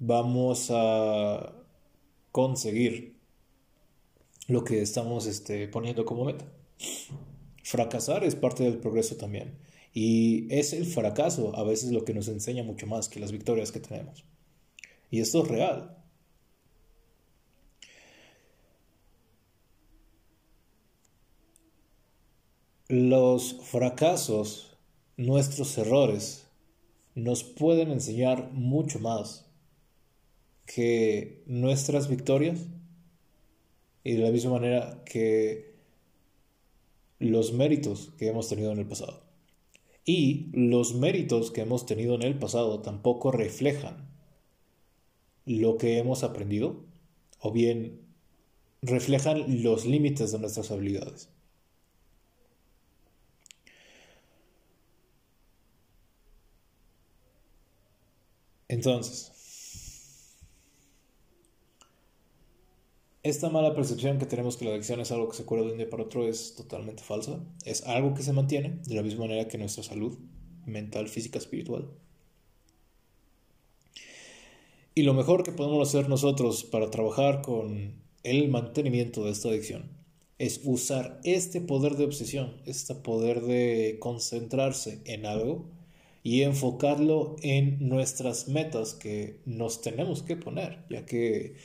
vamos 0.00 0.70
a 0.72 1.54
conseguir 2.32 3.16
lo 4.48 4.64
que 4.64 4.82
estamos 4.82 5.26
este, 5.26 5.68
poniendo 5.68 6.04
como 6.04 6.24
meta. 6.24 6.46
Fracasar 7.62 8.24
es 8.24 8.34
parte 8.34 8.64
del 8.64 8.78
progreso 8.78 9.16
también. 9.16 9.58
Y 9.94 10.52
es 10.52 10.72
el 10.72 10.84
fracaso 10.84 11.54
a 11.54 11.62
veces 11.62 11.92
lo 11.92 12.04
que 12.04 12.12
nos 12.12 12.26
enseña 12.26 12.64
mucho 12.64 12.88
más 12.88 13.08
que 13.08 13.20
las 13.20 13.30
victorias 13.30 13.70
que 13.70 13.80
tenemos. 13.80 14.24
Y 15.10 15.20
esto 15.20 15.42
es 15.42 15.48
real. 15.48 15.96
Los 22.88 23.56
fracasos, 23.62 24.76
nuestros 25.16 25.76
errores, 25.78 26.46
nos 27.16 27.42
pueden 27.42 27.90
enseñar 27.90 28.52
mucho 28.52 29.00
más 29.00 29.46
que 30.66 31.42
nuestras 31.46 32.08
victorias 32.08 32.66
y 34.04 34.12
de 34.12 34.22
la 34.22 34.30
misma 34.30 34.52
manera 34.52 35.02
que 35.04 35.74
los 37.18 37.52
méritos 37.52 38.12
que 38.18 38.28
hemos 38.28 38.48
tenido 38.48 38.70
en 38.72 38.78
el 38.78 38.86
pasado. 38.86 39.24
Y 40.04 40.50
los 40.52 40.94
méritos 40.94 41.50
que 41.50 41.62
hemos 41.62 41.86
tenido 41.86 42.14
en 42.14 42.22
el 42.22 42.38
pasado 42.38 42.80
tampoco 42.82 43.32
reflejan 43.32 44.05
lo 45.46 45.78
que 45.78 45.98
hemos 45.98 46.22
aprendido 46.24 46.84
o 47.40 47.52
bien 47.52 48.02
reflejan 48.82 49.62
los 49.62 49.86
límites 49.86 50.32
de 50.32 50.38
nuestras 50.38 50.70
habilidades. 50.70 51.30
Entonces, 58.68 59.32
esta 63.22 63.48
mala 63.50 63.74
percepción 63.74 64.18
que 64.18 64.26
tenemos 64.26 64.56
que 64.56 64.64
la 64.64 64.72
adicción 64.72 65.00
es 65.00 65.10
algo 65.12 65.28
que 65.28 65.36
se 65.36 65.44
cura 65.44 65.62
de 65.62 65.72
un 65.72 65.78
día 65.78 65.88
para 65.88 66.02
otro 66.04 66.28
es 66.28 66.54
totalmente 66.54 67.02
falsa. 67.02 67.40
Es 67.64 67.82
algo 67.84 68.14
que 68.14 68.22
se 68.22 68.32
mantiene 68.32 68.80
de 68.84 68.94
la 68.94 69.02
misma 69.02 69.26
manera 69.26 69.48
que 69.48 69.58
nuestra 69.58 69.82
salud 69.82 70.18
mental, 70.64 71.08
física, 71.08 71.38
espiritual. 71.38 71.88
Y 74.98 75.02
lo 75.02 75.12
mejor 75.12 75.42
que 75.42 75.52
podemos 75.52 75.86
hacer 75.86 76.08
nosotros 76.08 76.64
para 76.64 76.90
trabajar 76.90 77.42
con 77.42 78.02
el 78.22 78.48
mantenimiento 78.48 79.24
de 79.24 79.32
esta 79.32 79.50
adicción 79.50 79.90
es 80.38 80.62
usar 80.64 81.20
este 81.22 81.60
poder 81.60 81.96
de 81.96 82.06
obsesión, 82.06 82.62
este 82.64 82.94
poder 82.94 83.42
de 83.42 83.98
concentrarse 84.00 85.02
en 85.04 85.26
algo 85.26 85.68
y 86.22 86.42
enfocarlo 86.44 87.36
en 87.42 87.86
nuestras 87.90 88.48
metas 88.48 88.94
que 88.94 89.42
nos 89.44 89.82
tenemos 89.82 90.22
que 90.22 90.36
poner, 90.36 90.86
ya 90.88 91.04
que 91.04 91.56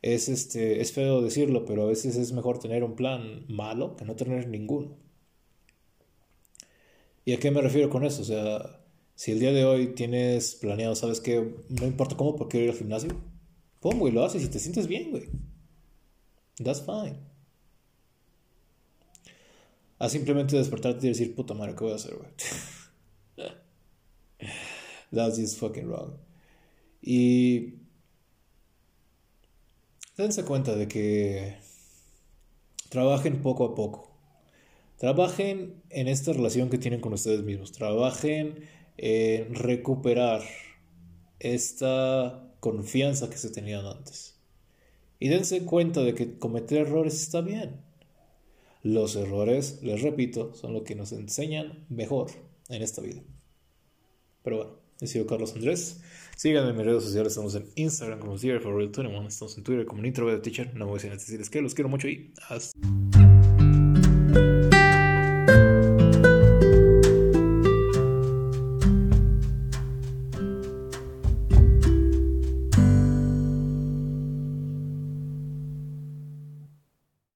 es, 0.00 0.30
este, 0.30 0.80
es 0.80 0.92
feo 0.92 1.20
decirlo, 1.20 1.66
pero 1.66 1.82
a 1.82 1.86
veces 1.86 2.16
es 2.16 2.32
mejor 2.32 2.58
tener 2.58 2.84
un 2.84 2.96
plan 2.96 3.44
malo 3.48 3.96
que 3.96 4.06
no 4.06 4.16
tener 4.16 4.48
ninguno. 4.48 4.96
¿Y 7.26 7.32
a 7.34 7.38
qué 7.38 7.50
me 7.50 7.60
refiero 7.60 7.90
con 7.90 8.04
eso? 8.04 8.22
O 8.22 8.24
sea, 8.24 8.85
si 9.16 9.32
el 9.32 9.40
día 9.40 9.52
de 9.52 9.64
hoy 9.64 9.94
tienes 9.94 10.54
planeado, 10.56 10.94
¿sabes 10.94 11.20
qué? 11.20 11.54
No 11.70 11.86
importa 11.86 12.16
cómo, 12.16 12.36
porque 12.36 12.62
ir 12.62 12.70
al 12.70 12.76
gimnasio. 12.76 13.10
Pum, 13.80 13.98
güey, 13.98 14.12
lo 14.12 14.22
haces 14.22 14.44
y 14.44 14.48
te 14.48 14.58
sientes 14.58 14.86
bien, 14.86 15.10
güey. 15.10 15.30
That's 16.62 16.82
fine. 16.82 17.16
A 19.98 20.10
simplemente 20.10 20.56
despertarte 20.56 21.06
y 21.06 21.08
decir, 21.08 21.34
puta 21.34 21.54
madre, 21.54 21.74
¿qué 21.74 21.84
voy 21.84 21.92
a 21.94 21.96
hacer, 21.96 22.14
güey? 22.14 22.28
That's 25.10 25.38
just 25.38 25.58
fucking 25.58 25.86
wrong. 25.86 26.18
Y 27.00 27.76
dense 30.18 30.44
cuenta 30.44 30.76
de 30.76 30.88
que 30.88 31.56
trabajen 32.90 33.40
poco 33.40 33.64
a 33.64 33.74
poco. 33.74 34.14
Trabajen 34.98 35.82
en 35.88 36.08
esta 36.08 36.34
relación 36.34 36.68
que 36.68 36.76
tienen 36.76 37.00
con 37.00 37.14
ustedes 37.14 37.42
mismos. 37.42 37.72
Trabajen 37.72 38.76
en 38.98 39.54
recuperar 39.54 40.42
esta 41.38 42.52
confianza 42.60 43.30
que 43.30 43.36
se 43.36 43.50
tenían 43.50 43.86
antes. 43.86 44.36
Y 45.18 45.28
dense 45.28 45.64
cuenta 45.64 46.02
de 46.02 46.14
que 46.14 46.38
cometer 46.38 46.86
errores 46.86 47.14
está 47.14 47.40
bien. 47.40 47.80
Los 48.82 49.16
errores, 49.16 49.80
les 49.82 50.02
repito, 50.02 50.54
son 50.54 50.72
lo 50.72 50.84
que 50.84 50.94
nos 50.94 51.12
enseñan 51.12 51.84
mejor 51.88 52.30
en 52.68 52.82
esta 52.82 53.02
vida. 53.02 53.22
Pero 54.42 54.56
bueno, 54.58 54.72
he 55.00 55.06
sido 55.06 55.26
Carlos 55.26 55.54
Andrés. 55.54 56.00
Síganme 56.36 56.70
en 56.70 56.76
mis 56.76 56.84
redes 56.84 57.02
sociales, 57.02 57.32
estamos 57.32 57.54
en 57.54 57.66
Instagram 57.76 58.20
como 58.20 58.38
Zero 58.38 58.60
for 58.60 58.74
Real 58.76 58.90
21, 58.92 59.26
estamos 59.26 59.56
en 59.56 59.64
Twitter 59.64 59.86
como 59.86 60.02
Nitro 60.02 60.40
Teacher. 60.40 60.74
No 60.74 60.86
voy 60.86 61.00
a 61.00 61.10
decirles 61.10 61.50
que 61.50 61.62
los 61.62 61.74
quiero 61.74 61.88
mucho 61.88 62.08
y 62.08 62.32
hasta. 62.48 62.78